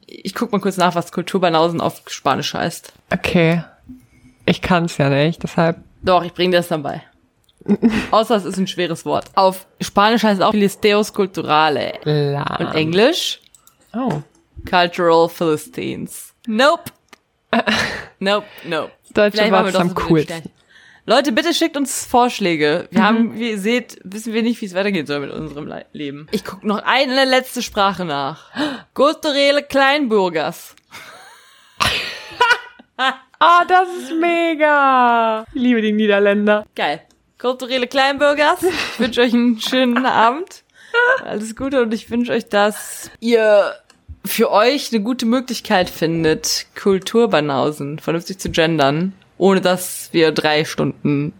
Ich 0.05 0.35
guck 0.35 0.51
mal 0.51 0.61
kurz 0.61 0.77
nach, 0.77 0.93
was 0.93 1.11
Kulturbanausen 1.11 1.81
auf 1.81 2.03
Spanisch 2.07 2.53
heißt. 2.53 2.93
Okay. 3.11 3.63
Ich 4.45 4.61
kann's 4.61 4.97
ja 4.97 5.09
nicht, 5.09 5.41
deshalb. 5.41 5.77
Doch, 6.03 6.23
ich 6.23 6.33
bring 6.33 6.51
dir 6.51 6.57
das 6.57 6.67
dann 6.67 6.83
bei. 6.83 7.01
Außer 8.11 8.35
es 8.35 8.45
ist 8.45 8.57
ein 8.57 8.67
schweres 8.67 9.05
Wort. 9.05 9.25
Auf 9.35 9.67
Spanisch 9.79 10.23
heißt 10.23 10.39
es 10.39 10.45
auch 10.45 10.51
Filisteos 10.51 11.13
Culturale. 11.13 11.93
La. 12.03 12.57
Und 12.57 12.75
Englisch? 12.75 13.39
Oh. 13.93 14.21
Cultural 14.69 15.29
Philistines. 15.29 16.33
Nope. 16.47 16.91
Nope, 18.23 18.45
nope. 18.65 18.91
Deutsche 19.15 19.37
Vielleicht 19.37 19.51
Wort 19.51 19.65
ist 19.65 19.73
doch 19.73 19.81
am 19.81 19.95
coolsten. 19.95 20.43
Leute, 21.07 21.31
bitte 21.31 21.55
schickt 21.55 21.75
uns 21.75 22.05
Vorschläge. 22.05 22.87
Mhm. 22.91 22.95
Wir 22.95 23.03
haben, 23.03 23.39
wie 23.39 23.49
ihr 23.49 23.59
seht, 23.59 23.99
wissen 24.03 24.33
wir 24.33 24.43
nicht, 24.43 24.61
wie 24.61 24.65
es 24.65 24.75
weitergehen 24.75 25.07
soll 25.07 25.21
mit 25.21 25.31
unserem 25.31 25.65
Le 25.65 25.85
Leben. 25.91 26.27
Ich 26.31 26.45
guck 26.45 26.63
noch 26.63 26.83
eine 26.83 27.25
letzte 27.25 27.63
Sprache 27.63 28.05
nach. 28.05 28.51
Kulturelle 28.93 29.63
Kleinbürgers. 29.63 30.75
Ah, 33.43 33.65
das 33.67 33.87
ist 33.97 34.13
mega. 34.19 35.47
Ich 35.51 35.59
liebe 35.59 35.81
die 35.81 35.93
Niederländer. 35.93 36.67
Geil. 36.75 37.01
Kulturelle 37.41 37.87
Kleinbürgers. 37.87 38.61
Ich 38.61 38.99
wünsche 38.99 39.21
euch 39.21 39.33
einen 39.33 39.59
schönen 39.59 40.05
Abend. 40.05 40.63
Alles 41.25 41.55
Gute 41.55 41.81
und 41.81 41.91
ich 41.91 42.11
wünsche 42.11 42.33
euch, 42.33 42.47
dass 42.49 43.09
ihr 43.19 43.73
für 44.23 44.51
euch 44.51 44.93
eine 44.93 45.01
gute 45.01 45.25
Möglichkeit 45.25 45.89
findet, 45.89 46.67
Kulturbanausen 46.79 47.97
vernünftig 47.97 48.37
zu 48.37 48.51
gendern, 48.51 49.13
ohne 49.39 49.59
dass 49.59 50.09
wir 50.11 50.31
drei 50.31 50.65
Stunden 50.65 51.33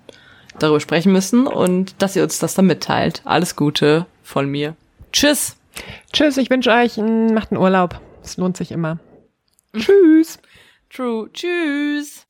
darüber 0.58 0.80
sprechen 0.80 1.12
müssen 1.12 1.46
und 1.46 1.94
dass 2.02 2.16
ihr 2.16 2.24
uns 2.24 2.40
das 2.40 2.56
dann 2.56 2.66
mitteilt. 2.66 3.22
Alles 3.26 3.56
Gute 3.56 4.08
von 4.24 4.50
mir. 4.50 4.76
Tschüss. 5.14 5.56
Tschüss, 6.12 6.38
ich 6.38 6.50
wünsche 6.50 6.72
euch, 6.72 6.98
macht 6.98 7.52
einen 7.52 7.62
Urlaub. 7.62 8.02
Es 8.24 8.38
lohnt 8.38 8.58
sich 8.58 8.72
immer. 8.72 8.98
Tschüss. 9.78 10.40
True. 10.90 11.30
Tschüss. 11.32 12.26